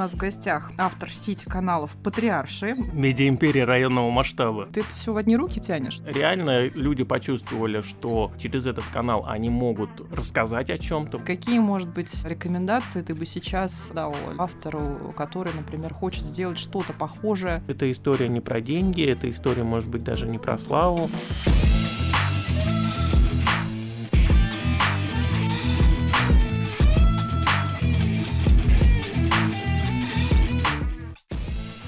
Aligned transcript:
нас 0.00 0.14
в 0.14 0.16
гостях 0.16 0.72
автор 0.78 1.12
сети 1.12 1.44
каналов 1.44 1.94
«Патриарши». 2.02 2.74
Медиаимперия 2.74 3.66
районного 3.66 4.10
масштаба. 4.10 4.66
Ты 4.72 4.80
это 4.80 4.94
все 4.94 5.12
в 5.12 5.18
одни 5.18 5.36
руки 5.36 5.60
тянешь? 5.60 6.00
Реально 6.06 6.68
люди 6.68 7.04
почувствовали, 7.04 7.82
что 7.82 8.32
через 8.38 8.64
этот 8.64 8.84
канал 8.94 9.26
они 9.28 9.50
могут 9.50 9.90
рассказать 10.10 10.70
о 10.70 10.78
чем-то. 10.78 11.18
Какие, 11.18 11.58
может 11.58 11.92
быть, 11.92 12.10
рекомендации 12.24 13.02
ты 13.02 13.14
бы 13.14 13.26
сейчас 13.26 13.92
дал 13.94 14.16
автору, 14.38 15.12
который, 15.14 15.52
например, 15.52 15.92
хочет 15.92 16.24
сделать 16.24 16.58
что-то 16.58 16.94
похожее? 16.94 17.62
Это 17.68 17.90
история 17.92 18.28
не 18.28 18.40
про 18.40 18.62
деньги, 18.62 19.04
это 19.04 19.28
история, 19.28 19.64
может 19.64 19.90
быть, 19.90 20.02
даже 20.02 20.26
не 20.26 20.38
про 20.38 20.56
славу. 20.56 21.10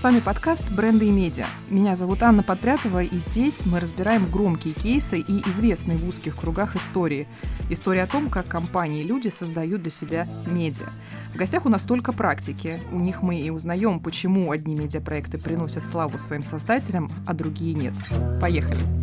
С 0.02 0.04
вами 0.04 0.18
подкаст 0.18 0.68
«Бренды 0.68 1.06
и 1.06 1.10
медиа». 1.12 1.46
Меня 1.70 1.94
зовут 1.94 2.24
Анна 2.24 2.42
Подпрятова, 2.42 3.04
и 3.04 3.18
здесь 3.18 3.64
мы 3.64 3.78
разбираем 3.78 4.28
громкие 4.28 4.74
кейсы 4.74 5.20
и 5.20 5.48
известные 5.48 5.96
в 5.96 6.08
узких 6.08 6.34
кругах 6.34 6.74
истории. 6.74 7.28
История 7.70 8.02
о 8.02 8.06
том, 8.08 8.28
как 8.28 8.48
компании 8.48 9.02
и 9.02 9.06
люди 9.06 9.28
создают 9.28 9.82
для 9.82 9.92
себя 9.92 10.26
медиа. 10.44 10.88
В 11.32 11.36
гостях 11.36 11.66
у 11.66 11.68
нас 11.68 11.82
только 11.82 12.12
практики. 12.12 12.80
У 12.90 12.98
них 12.98 13.22
мы 13.22 13.42
и 13.42 13.50
узнаем, 13.50 14.00
почему 14.00 14.50
одни 14.50 14.74
медиапроекты 14.74 15.38
приносят 15.38 15.86
славу 15.86 16.18
своим 16.18 16.42
создателям, 16.42 17.12
а 17.24 17.32
другие 17.32 17.74
нет. 17.74 17.94
Поехали! 18.40 18.80
Поехали! 18.80 19.01